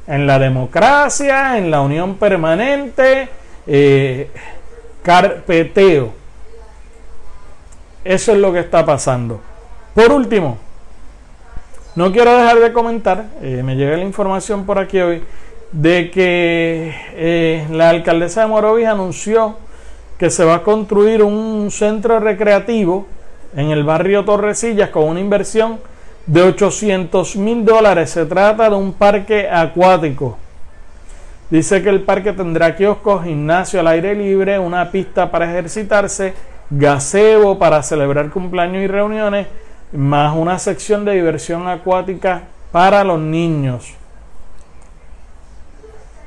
En 0.05 0.27
la 0.27 0.37
democracia, 0.37 1.57
en 1.57 1.71
la 1.71 1.81
unión 1.81 2.15
permanente, 2.15 3.29
eh, 3.65 4.29
carpeteo. 5.01 6.11
Eso 8.03 8.33
es 8.33 8.37
lo 8.37 8.51
que 8.51 8.59
está 8.59 8.85
pasando. 8.85 9.41
Por 9.95 10.11
último, 10.11 10.57
no 11.95 12.11
quiero 12.11 12.35
dejar 12.35 12.59
de 12.59 12.73
comentar, 12.73 13.25
eh, 13.41 13.61
me 13.63 13.75
llega 13.75 13.95
la 13.95 14.03
información 14.03 14.65
por 14.65 14.77
aquí 14.77 14.99
hoy, 14.99 15.23
de 15.71 16.11
que 16.11 16.93
eh, 17.13 17.65
la 17.71 17.89
alcaldesa 17.89 18.41
de 18.41 18.47
Morovis 18.47 18.87
anunció 18.87 19.57
que 20.19 20.29
se 20.29 20.43
va 20.43 20.55
a 20.55 20.63
construir 20.63 21.23
un 21.23 21.71
centro 21.71 22.19
recreativo 22.19 23.07
en 23.55 23.71
el 23.71 23.83
barrio 23.83 24.25
Torrecillas 24.25 24.89
con 24.89 25.05
una 25.05 25.19
inversión 25.19 25.79
de 26.25 26.41
800 26.41 27.35
mil 27.35 27.65
dólares. 27.65 28.11
Se 28.11 28.25
trata 28.25 28.69
de 28.69 28.75
un 28.75 28.93
parque 28.93 29.49
acuático. 29.49 30.37
Dice 31.49 31.83
que 31.83 31.89
el 31.89 32.01
parque 32.01 32.33
tendrá 32.33 32.75
kioscos, 32.75 33.25
gimnasio 33.25 33.79
al 33.79 33.87
aire 33.87 34.15
libre, 34.15 34.57
una 34.57 34.89
pista 34.89 35.29
para 35.29 35.51
ejercitarse, 35.51 36.33
gazebo 36.69 37.59
para 37.59 37.83
celebrar 37.83 38.31
cumpleaños 38.31 38.83
y 38.83 38.87
reuniones, 38.87 39.47
más 39.91 40.35
una 40.35 40.57
sección 40.57 41.05
de 41.05 41.13
diversión 41.13 41.67
acuática 41.67 42.43
para 42.71 43.03
los 43.03 43.19
niños. 43.19 43.93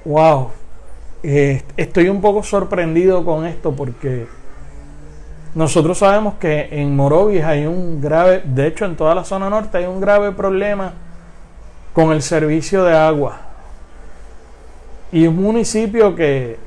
wow, 0.04 0.50
eh, 1.24 1.64
estoy 1.76 2.08
un 2.08 2.20
poco 2.20 2.44
sorprendido 2.44 3.24
con 3.24 3.44
esto 3.46 3.72
porque 3.72 4.28
nosotros 5.56 5.96
sabemos 5.96 6.34
que 6.34 6.68
en 6.70 6.94
Morovis 6.94 7.42
hay 7.42 7.64
un 7.64 7.98
grave, 7.98 8.42
de 8.44 8.66
hecho 8.66 8.84
en 8.84 8.94
toda 8.94 9.14
la 9.14 9.24
zona 9.24 9.48
norte 9.48 9.78
hay 9.78 9.86
un 9.86 10.02
grave 10.02 10.32
problema 10.32 10.92
con 11.94 12.12
el 12.12 12.20
servicio 12.20 12.84
de 12.84 12.94
agua. 12.94 13.38
Y 15.10 15.26
un 15.26 15.36
municipio 15.36 16.14
que 16.14 16.58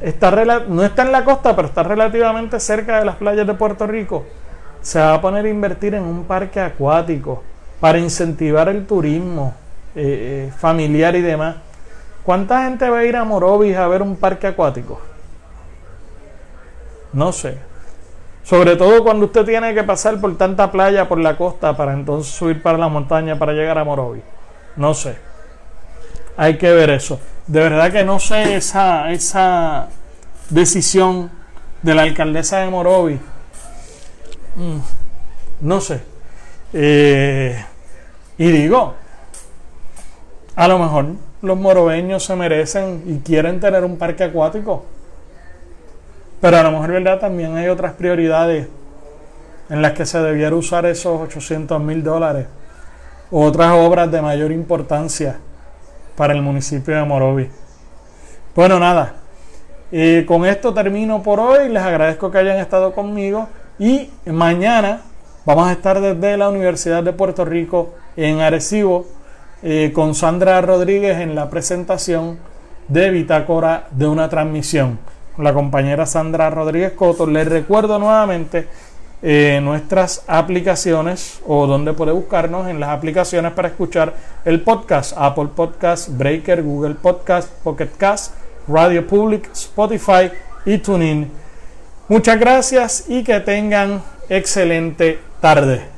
está 0.00 0.30
no 0.66 0.82
está 0.82 1.02
en 1.02 1.12
la 1.12 1.26
costa, 1.26 1.54
pero 1.54 1.68
está 1.68 1.82
relativamente 1.82 2.58
cerca 2.58 2.98
de 2.98 3.04
las 3.04 3.16
playas 3.16 3.46
de 3.46 3.52
Puerto 3.52 3.86
Rico, 3.86 4.24
se 4.80 5.00
va 5.00 5.12
a 5.12 5.20
poner 5.20 5.44
a 5.44 5.50
invertir 5.50 5.92
en 5.92 6.04
un 6.04 6.24
parque 6.24 6.58
acuático 6.58 7.42
para 7.80 7.98
incentivar 7.98 8.70
el 8.70 8.86
turismo 8.86 9.52
eh, 9.94 10.48
eh, 10.48 10.52
familiar 10.56 11.14
y 11.16 11.20
demás. 11.20 11.56
¿Cuánta 12.22 12.64
gente 12.64 12.88
va 12.88 13.00
a 13.00 13.04
ir 13.04 13.14
a 13.14 13.24
Morovis 13.24 13.76
a 13.76 13.86
ver 13.88 14.00
un 14.00 14.16
parque 14.16 14.46
acuático? 14.46 14.98
No 17.14 17.32
sé. 17.32 17.56
Sobre 18.42 18.76
todo 18.76 19.02
cuando 19.02 19.26
usted 19.26 19.44
tiene 19.46 19.72
que 19.72 19.84
pasar 19.84 20.20
por 20.20 20.36
tanta 20.36 20.70
playa 20.70 21.08
por 21.08 21.18
la 21.18 21.36
costa 21.38 21.74
para 21.76 21.94
entonces 21.94 22.34
subir 22.34 22.62
para 22.62 22.76
la 22.76 22.88
montaña 22.88 23.38
para 23.38 23.52
llegar 23.52 23.78
a 23.78 23.84
Morovis. 23.84 24.22
No 24.76 24.92
sé. 24.92 25.16
Hay 26.36 26.58
que 26.58 26.70
ver 26.72 26.90
eso. 26.90 27.18
De 27.46 27.60
verdad 27.60 27.90
que 27.90 28.04
no 28.04 28.18
sé 28.18 28.56
esa, 28.56 29.10
esa 29.12 29.88
decisión 30.50 31.30
de 31.82 31.94
la 31.94 32.02
alcaldesa 32.02 32.58
de 32.58 32.68
Morovis. 32.68 33.20
Mm, 34.56 34.78
no 35.60 35.80
sé. 35.80 36.02
Eh, 36.72 37.64
y 38.36 38.50
digo, 38.50 38.94
a 40.56 40.68
lo 40.68 40.78
mejor 40.78 41.06
los 41.40 41.56
morobeños 41.56 42.24
se 42.24 42.34
merecen 42.34 43.04
y 43.06 43.18
quieren 43.18 43.60
tener 43.60 43.84
un 43.84 43.96
parque 43.96 44.24
acuático. 44.24 44.84
Pero 46.44 46.58
a 46.58 46.62
lo 46.62 46.72
mejor, 46.72 46.92
¿verdad? 46.92 47.18
También 47.20 47.56
hay 47.56 47.68
otras 47.68 47.94
prioridades 47.94 48.68
en 49.70 49.80
las 49.80 49.92
que 49.92 50.04
se 50.04 50.18
debiera 50.20 50.54
usar 50.54 50.84
esos 50.84 51.18
800 51.22 51.80
mil 51.80 52.04
dólares. 52.04 52.48
O 53.30 53.46
otras 53.46 53.72
obras 53.72 54.12
de 54.12 54.20
mayor 54.20 54.52
importancia 54.52 55.38
para 56.14 56.34
el 56.34 56.42
municipio 56.42 56.94
de 56.94 57.02
Morovi. 57.02 57.48
Bueno, 58.54 58.78
nada. 58.78 59.14
Eh, 59.90 60.26
con 60.28 60.44
esto 60.44 60.74
termino 60.74 61.22
por 61.22 61.40
hoy. 61.40 61.70
Les 61.70 61.82
agradezco 61.82 62.30
que 62.30 62.36
hayan 62.36 62.58
estado 62.58 62.92
conmigo. 62.92 63.48
Y 63.78 64.10
mañana 64.26 65.00
vamos 65.46 65.66
a 65.66 65.72
estar 65.72 65.98
desde 65.98 66.36
la 66.36 66.50
Universidad 66.50 67.02
de 67.02 67.14
Puerto 67.14 67.46
Rico 67.46 67.94
en 68.18 68.40
Arecibo 68.42 69.06
eh, 69.62 69.92
con 69.94 70.14
Sandra 70.14 70.60
Rodríguez 70.60 71.20
en 71.20 71.34
la 71.34 71.48
presentación 71.48 72.38
de 72.88 73.10
Bitácora 73.12 73.86
de 73.92 74.06
una 74.06 74.28
transmisión. 74.28 75.13
La 75.38 75.52
compañera 75.52 76.06
Sandra 76.06 76.50
Rodríguez 76.50 76.92
Coto. 76.92 77.26
Les 77.26 77.46
recuerdo 77.46 77.98
nuevamente 77.98 78.68
eh, 79.22 79.58
nuestras 79.62 80.22
aplicaciones 80.26 81.40
o 81.46 81.66
donde 81.66 81.94
puede 81.94 82.12
buscarnos 82.12 82.68
en 82.68 82.78
las 82.78 82.90
aplicaciones 82.90 83.52
para 83.52 83.68
escuchar 83.68 84.14
el 84.44 84.60
podcast, 84.60 85.14
Apple 85.16 85.48
Podcast, 85.56 86.10
Breaker, 86.10 86.62
Google 86.62 86.94
Podcast, 86.96 87.48
Pocket 87.62 87.88
Cast, 87.96 88.34
Radio 88.68 89.06
Public, 89.06 89.50
Spotify 89.52 90.30
y 90.66 90.78
TuneIn. 90.78 91.30
Muchas 92.08 92.38
gracias 92.38 93.04
y 93.08 93.24
que 93.24 93.40
tengan 93.40 94.02
excelente 94.28 95.18
tarde. 95.40 95.93